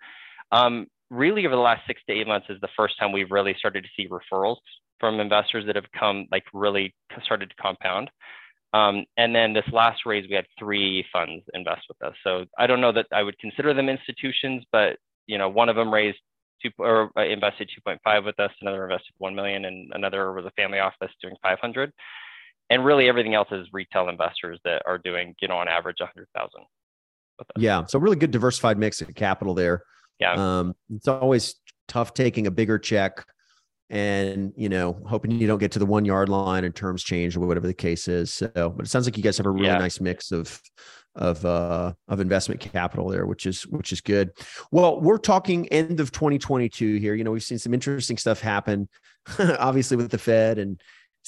Um, 0.51 0.87
really 1.09 1.45
over 1.45 1.55
the 1.55 1.61
last 1.61 1.81
six 1.87 2.01
to 2.07 2.13
eight 2.13 2.27
months 2.27 2.47
is 2.49 2.59
the 2.61 2.69
first 2.75 2.97
time 2.99 3.11
we've 3.11 3.31
really 3.31 3.55
started 3.57 3.83
to 3.83 3.89
see 3.95 4.09
referrals 4.09 4.57
from 4.99 5.19
investors 5.19 5.65
that 5.65 5.75
have 5.75 5.91
come 5.97 6.27
like 6.31 6.43
really 6.53 6.93
started 7.23 7.49
to 7.49 7.55
compound. 7.61 8.09
Um, 8.73 9.05
and 9.17 9.35
then 9.35 9.53
this 9.53 9.65
last 9.71 10.05
raise, 10.05 10.29
we 10.29 10.35
had 10.35 10.45
three 10.59 11.03
funds 11.11 11.43
invest 11.53 11.81
with 11.89 12.01
us. 12.03 12.15
So 12.23 12.45
I 12.57 12.67
don't 12.67 12.81
know 12.81 12.91
that 12.91 13.07
I 13.11 13.23
would 13.23 13.37
consider 13.39 13.73
them 13.73 13.89
institutions, 13.89 14.63
but 14.71 14.97
you 15.25 15.37
know, 15.37 15.49
one 15.49 15.69
of 15.69 15.75
them 15.75 15.93
raised 15.93 16.19
two 16.61 16.69
or 16.77 17.09
uh, 17.17 17.23
invested 17.23 17.69
2.5 17.87 18.25
with 18.25 18.39
us, 18.39 18.51
another 18.61 18.83
invested 18.83 19.13
1 19.17 19.33
million, 19.33 19.65
and 19.65 19.91
another 19.93 20.33
was 20.33 20.45
a 20.45 20.51
family 20.51 20.79
office 20.79 21.11
doing 21.21 21.35
500. 21.41 21.91
And 22.69 22.85
really, 22.85 23.07
everything 23.07 23.33
else 23.33 23.47
is 23.51 23.67
retail 23.73 24.09
investors 24.09 24.59
that 24.63 24.83
are 24.85 24.97
doing, 24.97 25.35
you 25.41 25.47
know, 25.47 25.57
on 25.57 25.67
average 25.67 25.97
100,000. 25.99 26.49
Yeah, 27.57 27.85
so 27.85 27.99
really 27.99 28.17
good 28.17 28.31
diversified 28.31 28.77
mix 28.77 29.01
of 29.01 29.13
capital 29.15 29.53
there. 29.53 29.83
Yeah, 30.19 30.33
um, 30.33 30.75
it's 30.93 31.07
always 31.07 31.55
tough 31.87 32.13
taking 32.13 32.47
a 32.47 32.51
bigger 32.51 32.77
check 32.77 33.25
and 33.89 34.53
you 34.55 34.69
know 34.69 35.01
hoping 35.07 35.31
you 35.31 35.47
don't 35.47 35.57
get 35.57 35.71
to 35.71 35.79
the 35.79 35.85
one 35.85 36.05
yard 36.05 36.29
line 36.29 36.63
and 36.63 36.75
terms 36.75 37.03
change 37.03 37.35
or 37.35 37.39
whatever 37.39 37.65
the 37.65 37.73
case 37.73 38.07
is 38.07 38.31
so 38.31 38.49
but 38.53 38.85
it 38.85 38.89
sounds 38.89 39.05
like 39.05 39.17
you 39.17 39.23
guys 39.23 39.37
have 39.37 39.47
a 39.47 39.51
really 39.51 39.65
yeah. 39.65 39.77
nice 39.77 39.99
mix 39.99 40.31
of 40.31 40.61
of 41.15 41.43
uh 41.43 41.91
of 42.07 42.19
investment 42.19 42.61
capital 42.61 43.09
there 43.09 43.25
which 43.25 43.47
is 43.47 43.63
which 43.63 43.91
is 43.91 43.99
good 43.99 44.29
well 44.71 45.01
we're 45.01 45.17
talking 45.17 45.67
end 45.69 45.99
of 45.99 46.11
2022 46.11 46.97
here 46.97 47.15
you 47.15 47.23
know 47.23 47.31
we've 47.31 47.43
seen 47.43 47.57
some 47.57 47.73
interesting 47.73 48.17
stuff 48.17 48.39
happen 48.39 48.87
obviously 49.59 49.97
with 49.97 50.11
the 50.11 50.19
fed 50.19 50.59
and 50.59 50.79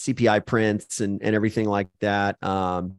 cpi 0.06 0.46
prints 0.46 1.02
and 1.02 1.22
and 1.22 1.36
everything 1.36 1.68
like 1.68 1.88
that 2.00 2.42
um 2.44 2.96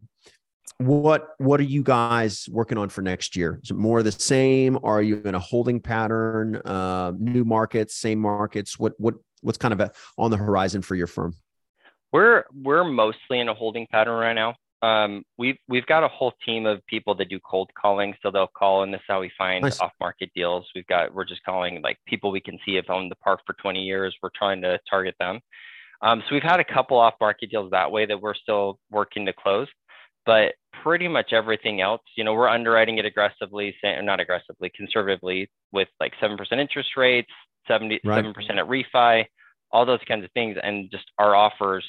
what 0.79 1.29
what 1.39 1.61
are 1.61 1.65
you 1.65 1.83
guys 1.83 2.49
working 2.51 2.79
on 2.79 2.89
for 2.89 3.03
next 3.03 3.37
year 3.37 3.61
is 3.63 3.71
it 3.71 3.77
more 3.77 3.99
of 4.01 4.05
the 4.05 4.13
same 4.13 4.79
are 4.83 5.03
you 5.03 5.23
in 5.25 5.35
a 5.35 5.39
holding 5.39 5.81
pattern 5.81 6.57
uh 6.65 7.13
new 7.19 7.45
markets 7.45 7.95
same 7.95 8.19
markets 8.19 8.79
what 8.79 8.95
what 8.99 9.15
what's 9.43 9.59
kind 9.59 9.75
of 9.75 9.81
a, 9.81 9.93
on 10.17 10.31
the 10.31 10.37
horizon 10.37 10.83
for 10.83 10.95
your 10.95 11.07
firm? 11.07 11.35
We're 12.13 12.45
we're 12.55 12.85
mostly 12.85 13.41
in 13.41 13.49
a 13.49 13.55
holding 13.55 13.87
pattern 13.91 14.15
right 14.15 14.35
now. 14.35 14.55
Um, 14.83 15.25
we've 15.39 15.57
we've 15.69 15.87
got 15.87 16.03
a 16.03 16.09
whole 16.09 16.33
team 16.45 16.67
of 16.67 16.85
people 16.87 17.15
that 17.17 17.29
do 17.29 17.39
cold 17.41 17.71
calling, 17.81 18.15
so 18.23 18.31
they'll 18.31 18.49
call, 18.49 18.83
and 18.83 18.93
this 18.93 19.01
is 19.01 19.05
how 19.09 19.21
we 19.21 19.31
find 19.39 19.63
nice. 19.63 19.81
off 19.81 19.93
market 20.01 20.31
deals. 20.35 20.67
We've 20.75 20.87
got 20.87 21.15
we're 21.15 21.25
just 21.25 21.43
calling 21.45 21.81
like 21.83 21.99
people 22.07 22.31
we 22.31 22.41
can 22.41 22.59
see 22.65 22.75
have 22.75 22.91
owned 22.91 23.11
the 23.11 23.17
park 23.17 23.41
for 23.47 23.55
20 23.55 23.81
years. 23.81 24.15
We're 24.23 24.31
trying 24.35 24.61
to 24.63 24.79
target 24.89 25.15
them. 25.21 25.41
Um, 26.03 26.23
so 26.29 26.35
we've 26.35 26.43
had 26.43 26.61
a 26.61 26.65
couple 26.65 26.99
off 26.99 27.15
market 27.21 27.51
deals 27.51 27.71
that 27.71 27.91
way 27.91 28.07
that 28.07 28.21
we're 28.21 28.35
still 28.35 28.79
working 28.91 29.25
to 29.27 29.33
close, 29.33 29.69
but 30.27 30.55
pretty 30.83 31.07
much 31.07 31.33
everything 31.33 31.81
else, 31.81 32.03
you 32.17 32.25
know, 32.25 32.35
we're 32.35 32.49
underwriting 32.49 32.99
it 32.99 33.05
aggressively, 33.05 33.75
not 33.85 34.21
aggressively, 34.21 34.71
conservatively 34.75 35.49
with 35.71 35.89
like 36.01 36.13
seven 36.21 36.37
percent 36.37 36.61
interest 36.61 36.91
rates, 36.97 37.31
77% 37.71 38.01
right. 38.05 38.25
at 38.25 38.35
refi, 38.67 39.25
all 39.71 39.87
those 39.87 40.01
kinds 40.09 40.25
of 40.25 40.33
things. 40.33 40.57
And 40.63 40.91
just 40.91 41.05
our 41.19 41.35
offers 41.37 41.85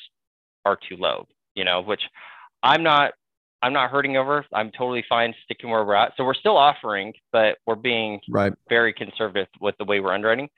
are 0.66 0.78
too 0.88 0.96
low, 0.98 1.26
you 1.56 1.66
know, 1.66 1.82
which 1.82 2.02
I'm 2.62 2.84
not, 2.84 3.14
I'm 3.62 3.74
not 3.74 3.90
hurting 3.90 4.18
over. 4.18 4.46
I'm 4.54 4.72
totally 4.72 5.04
fine 5.10 5.34
sticking 5.44 5.70
where 5.70 5.84
we're 5.86 5.96
at. 5.96 6.14
So 6.18 6.24
we're 6.24 6.34
still 6.34 6.58
offering, 6.58 7.14
but 7.32 7.58
we're 7.66 7.76
being 7.76 8.20
right. 8.30 8.54
very 8.70 8.94
conservative 8.94 9.48
with 9.60 9.76
the 9.80 9.86
way 9.86 10.00
we're 10.00 10.14
underwriting. 10.14 10.50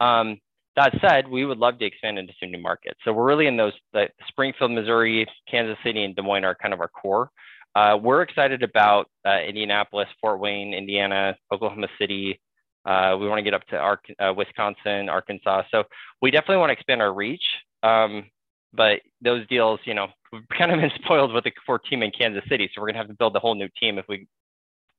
Um, 0.00 0.38
that 0.76 0.94
said, 1.00 1.28
we 1.28 1.44
would 1.44 1.58
love 1.58 1.78
to 1.78 1.84
expand 1.84 2.18
into 2.18 2.32
some 2.40 2.50
new 2.50 2.60
markets. 2.60 2.98
So 3.04 3.12
we're 3.12 3.26
really 3.26 3.46
in 3.46 3.56
those, 3.56 3.72
the 3.92 4.08
Springfield, 4.28 4.72
Missouri, 4.72 5.26
Kansas 5.50 5.78
City, 5.84 6.04
and 6.04 6.14
Des 6.14 6.22
Moines 6.22 6.44
are 6.44 6.54
kind 6.54 6.74
of 6.74 6.80
our 6.80 6.88
core. 6.88 7.30
Uh, 7.74 7.96
we're 8.00 8.22
excited 8.22 8.62
about 8.62 9.08
uh, 9.26 9.40
Indianapolis, 9.40 10.08
Fort 10.20 10.40
Wayne, 10.40 10.74
Indiana, 10.74 11.36
Oklahoma 11.52 11.88
City, 11.98 12.40
uh, 12.86 13.16
we 13.18 13.28
want 13.28 13.38
to 13.38 13.42
get 13.42 13.52
up 13.52 13.66
to 13.66 14.24
uh, 14.24 14.32
Wisconsin, 14.32 15.08
Arkansas. 15.08 15.62
So 15.72 15.84
we 16.22 16.30
definitely 16.30 16.58
want 16.58 16.70
to 16.70 16.74
expand 16.74 17.02
our 17.02 17.12
reach. 17.12 17.42
Um, 17.82 18.30
but 18.72 19.00
those 19.20 19.46
deals, 19.48 19.80
you 19.84 19.94
know, 19.94 20.06
we've 20.32 20.46
kind 20.56 20.70
of 20.70 20.80
been 20.80 20.92
spoiled 21.04 21.32
with 21.32 21.44
the 21.44 21.50
core 21.50 21.80
team 21.80 22.02
in 22.02 22.12
Kansas 22.12 22.44
City. 22.48 22.70
So 22.72 22.80
we're 22.80 22.88
going 22.88 22.94
to 22.94 23.00
have 23.00 23.08
to 23.08 23.14
build 23.14 23.34
a 23.34 23.40
whole 23.40 23.56
new 23.56 23.68
team 23.78 23.98
if 23.98 24.06
we, 24.08 24.28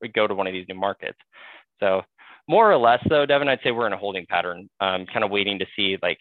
we 0.02 0.10
go 0.10 0.28
to 0.28 0.36
one 0.36 0.48
of 0.48 0.54
these 0.54 0.66
new 0.68 0.76
markets. 0.76 1.18
So 1.80 2.02
more 2.48 2.72
or 2.72 2.78
less, 2.78 3.04
though, 3.10 3.26
Devin, 3.26 3.48
I'd 3.48 3.60
say 3.64 3.72
we're 3.72 3.88
in 3.88 3.94
a 3.94 3.98
holding 3.98 4.26
pattern, 4.26 4.70
um, 4.80 5.06
kind 5.06 5.24
of 5.24 5.32
waiting 5.32 5.60
to 5.60 5.66
see. 5.76 5.98
Like, 6.02 6.20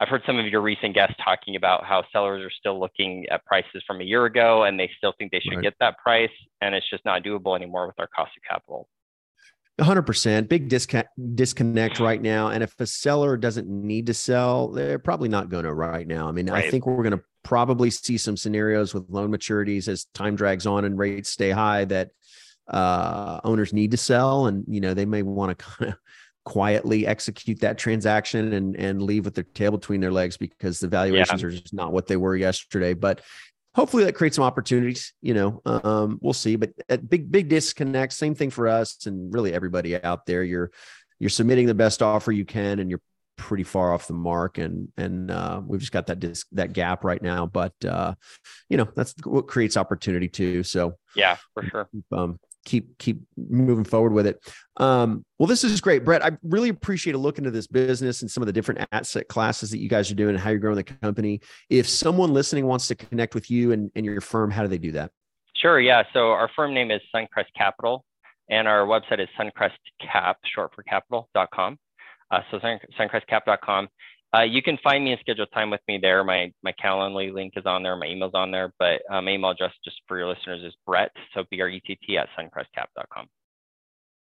I've 0.00 0.08
heard 0.08 0.22
some 0.26 0.38
of 0.38 0.46
your 0.46 0.60
recent 0.60 0.94
guests 0.94 1.16
talking 1.22 1.56
about 1.56 1.84
how 1.84 2.04
sellers 2.12 2.44
are 2.44 2.50
still 2.50 2.78
looking 2.78 3.26
at 3.30 3.44
prices 3.44 3.82
from 3.86 4.00
a 4.00 4.04
year 4.04 4.26
ago 4.26 4.62
and 4.62 4.78
they 4.78 4.90
still 4.96 5.12
think 5.18 5.32
they 5.32 5.40
should 5.40 5.56
right. 5.56 5.62
get 5.62 5.74
that 5.80 5.98
price. 5.98 6.30
And 6.60 6.74
it's 6.74 6.88
just 6.88 7.04
not 7.04 7.24
doable 7.24 7.56
anymore 7.56 7.86
with 7.86 7.98
our 7.98 8.06
cost 8.06 8.30
of 8.36 8.42
capital. 8.48 8.88
100% 9.80 10.48
big 10.48 10.68
disconnect 10.68 12.00
right 12.00 12.20
now 12.20 12.48
and 12.48 12.64
if 12.64 12.74
a 12.80 12.86
seller 12.86 13.36
doesn't 13.36 13.68
need 13.68 14.06
to 14.06 14.14
sell 14.14 14.72
they're 14.72 14.98
probably 14.98 15.28
not 15.28 15.50
going 15.50 15.64
to 15.64 15.72
right 15.72 16.08
now 16.08 16.28
i 16.28 16.32
mean 16.32 16.50
right. 16.50 16.64
i 16.64 16.68
think 16.68 16.84
we're 16.84 16.96
going 16.96 17.16
to 17.16 17.22
probably 17.44 17.88
see 17.88 18.18
some 18.18 18.36
scenarios 18.36 18.92
with 18.92 19.04
loan 19.08 19.30
maturities 19.30 19.86
as 19.86 20.06
time 20.14 20.34
drags 20.34 20.66
on 20.66 20.84
and 20.84 20.98
rates 20.98 21.30
stay 21.30 21.50
high 21.50 21.84
that 21.84 22.10
uh, 22.68 23.40
owners 23.44 23.72
need 23.72 23.90
to 23.90 23.96
sell 23.96 24.46
and 24.46 24.64
you 24.68 24.80
know 24.80 24.94
they 24.94 25.06
may 25.06 25.22
want 25.22 25.56
to 25.56 25.64
kind 25.64 25.92
of 25.92 25.98
quietly 26.44 27.06
execute 27.06 27.60
that 27.60 27.76
transaction 27.76 28.54
and 28.54 28.76
and 28.76 29.02
leave 29.02 29.24
with 29.24 29.34
their 29.34 29.44
tail 29.44 29.70
between 29.70 30.00
their 30.00 30.12
legs 30.12 30.36
because 30.36 30.78
the 30.80 30.88
valuations 30.88 31.42
yeah. 31.42 31.48
are 31.48 31.50
just 31.50 31.74
not 31.74 31.92
what 31.92 32.06
they 32.06 32.16
were 32.16 32.36
yesterday. 32.36 32.94
But 32.94 33.20
hopefully 33.74 34.04
that 34.04 34.14
creates 34.14 34.34
some 34.34 34.44
opportunities 34.44 35.12
you 35.20 35.34
know 35.34 35.60
um, 35.66 36.18
we'll 36.22 36.32
see. 36.32 36.56
But 36.56 36.72
at 36.88 37.08
big 37.08 37.30
big 37.30 37.48
disconnect 37.48 38.12
same 38.12 38.34
thing 38.34 38.50
for 38.50 38.68
us 38.68 39.06
and 39.06 39.32
really 39.32 39.52
everybody 39.52 40.02
out 40.02 40.26
there. 40.26 40.42
You're 40.42 40.70
you're 41.18 41.30
submitting 41.30 41.66
the 41.66 41.74
best 41.74 42.02
offer 42.02 42.32
you 42.32 42.44
can 42.44 42.78
and 42.78 42.90
you're 42.90 43.02
pretty 43.38 43.62
far 43.62 43.94
off 43.94 44.06
the 44.06 44.12
mark 44.12 44.58
and 44.58 44.88
and 44.98 45.30
uh, 45.30 45.62
we've 45.64 45.80
just 45.80 45.92
got 45.92 46.08
that 46.08 46.20
disc, 46.20 46.46
that 46.52 46.74
gap 46.74 47.04
right 47.04 47.22
now. 47.22 47.46
But 47.46 47.72
uh, 47.84 48.14
you 48.68 48.76
know 48.76 48.88
that's 48.94 49.14
what 49.24 49.46
creates 49.46 49.78
opportunity 49.78 50.28
too. 50.28 50.62
So 50.62 50.96
yeah 51.14 51.36
for 51.54 51.62
sure. 51.62 51.88
um, 52.12 52.38
keep 52.64 52.98
keep 52.98 53.20
moving 53.36 53.84
forward 53.84 54.12
with 54.12 54.26
it. 54.26 54.38
Um, 54.76 55.24
well, 55.38 55.46
this 55.46 55.64
is 55.64 55.80
great, 55.80 56.04
Brett. 56.04 56.24
I 56.24 56.32
really 56.42 56.68
appreciate 56.68 57.14
a 57.14 57.18
look 57.18 57.38
into 57.38 57.50
this 57.50 57.66
business 57.66 58.22
and 58.22 58.30
some 58.30 58.42
of 58.42 58.46
the 58.46 58.52
different 58.52 58.86
asset 58.92 59.28
classes 59.28 59.70
that 59.70 59.78
you 59.78 59.88
guys 59.88 60.10
are 60.10 60.14
doing 60.14 60.30
and 60.30 60.38
how 60.38 60.50
you're 60.50 60.58
growing 60.58 60.76
the 60.76 60.84
company. 60.84 61.40
If 61.70 61.88
someone 61.88 62.32
listening 62.32 62.66
wants 62.66 62.86
to 62.88 62.94
connect 62.94 63.34
with 63.34 63.50
you 63.50 63.72
and, 63.72 63.90
and 63.94 64.04
your 64.04 64.20
firm, 64.20 64.50
how 64.50 64.62
do 64.62 64.68
they 64.68 64.78
do 64.78 64.92
that? 64.92 65.10
Sure. 65.56 65.80
Yeah. 65.80 66.04
So 66.12 66.30
our 66.30 66.50
firm 66.54 66.74
name 66.74 66.90
is 66.90 67.00
Suncrest 67.14 67.46
Capital, 67.56 68.04
and 68.48 68.68
our 68.68 68.86
website 68.86 69.20
is 69.20 69.28
suncrestcap, 69.38 70.34
short 70.54 70.74
for 70.74 70.82
capital.com. 70.84 71.78
Uh, 72.30 72.40
so 72.50 72.58
suncrestcap.com. 72.98 73.88
Uh, 74.36 74.42
you 74.42 74.62
can 74.62 74.78
find 74.82 75.04
me 75.04 75.12
and 75.12 75.20
schedule 75.20 75.46
time 75.46 75.70
with 75.70 75.80
me 75.88 75.98
there. 76.00 76.22
My 76.22 76.52
my 76.62 76.74
Calendly 76.82 77.32
link 77.32 77.54
is 77.56 77.64
on 77.64 77.82
there. 77.82 77.96
My 77.96 78.06
email's 78.06 78.34
on 78.34 78.50
there. 78.50 78.72
But 78.78 79.02
uh, 79.10 79.22
my 79.22 79.32
email 79.32 79.50
address, 79.50 79.72
just 79.84 79.96
for 80.06 80.18
your 80.18 80.28
listeners, 80.28 80.62
is 80.62 80.74
Brett. 80.86 81.10
So 81.34 81.44
B 81.50 81.60
R 81.60 81.68
E 81.68 81.80
T 81.80 81.98
T 82.06 82.18
at 82.18 82.28
suncrestcap.com. 82.38 83.26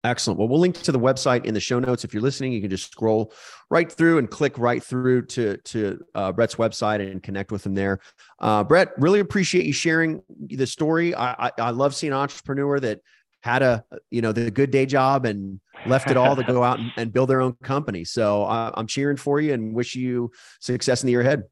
Excellent. 0.04 0.38
Well, 0.38 0.46
we'll 0.46 0.61
link 0.61 0.80
to 0.82 0.92
the 0.92 0.98
website 0.98 1.44
in 1.44 1.54
the 1.54 1.61
show 1.61 1.80
notes. 1.80 2.04
If 2.04 2.14
you're 2.14 2.22
listening, 2.22 2.52
you 2.52 2.61
can 2.61 2.70
just 2.70 2.92
scroll 2.92 3.32
right 3.68 3.90
through 3.90 4.18
and 4.18 4.30
click 4.30 4.56
right 4.56 4.82
through 4.82 5.26
to 5.26 5.56
to 5.56 6.00
uh, 6.14 6.30
Brett's 6.30 6.54
website 6.54 7.00
and 7.00 7.20
connect 7.20 7.50
with 7.50 7.66
him 7.66 7.74
there. 7.74 7.98
Uh, 8.38 8.62
Brett, 8.62 8.92
really 8.98 9.18
appreciate 9.18 9.66
you 9.66 9.72
sharing 9.72 10.22
the 10.46 10.66
story. 10.66 11.16
I, 11.16 11.48
I, 11.48 11.50
I 11.58 11.70
love 11.70 11.96
seeing 11.96 12.12
an 12.12 12.18
entrepreneur 12.20 12.78
that 12.78 13.00
had 13.42 13.62
a 13.62 13.84
you 14.11 14.22
know 14.22 14.30
the 14.30 14.52
good 14.52 14.70
day 14.70 14.87
job 14.87 15.24
and 15.26 15.61
left 15.86 16.10
it 16.10 16.16
all 16.16 16.36
to 16.36 16.42
go 16.42 16.62
out 16.62 16.78
and, 16.80 16.92
and 16.96 17.12
build 17.12 17.30
their 17.30 17.40
own 17.40 17.54
company. 17.62 18.04
So 18.04 18.44
uh, 18.44 18.72
I'm 18.74 18.86
cheering 18.86 19.16
for 19.16 19.40
you 19.40 19.52
and 19.52 19.74
wish 19.74 19.94
you 19.94 20.30
success 20.60 21.02
in 21.02 21.06
the 21.06 21.12
year 21.12 21.22
ahead. 21.22 21.44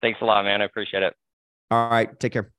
Thanks 0.00 0.20
a 0.22 0.24
lot, 0.24 0.44
man. 0.44 0.62
I 0.62 0.64
appreciate 0.64 1.02
it. 1.02 1.14
All 1.70 1.90
right, 1.90 2.18
take 2.18 2.32
care. 2.32 2.50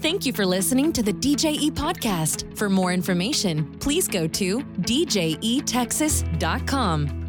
Thank 0.00 0.26
you 0.26 0.32
for 0.32 0.46
listening 0.46 0.92
to 0.92 1.02
the 1.02 1.12
DJE 1.12 1.72
podcast. 1.72 2.56
For 2.56 2.70
more 2.70 2.92
information, 2.92 3.76
please 3.78 4.06
go 4.06 4.28
to 4.28 4.60
djetexas.com. 4.60 7.27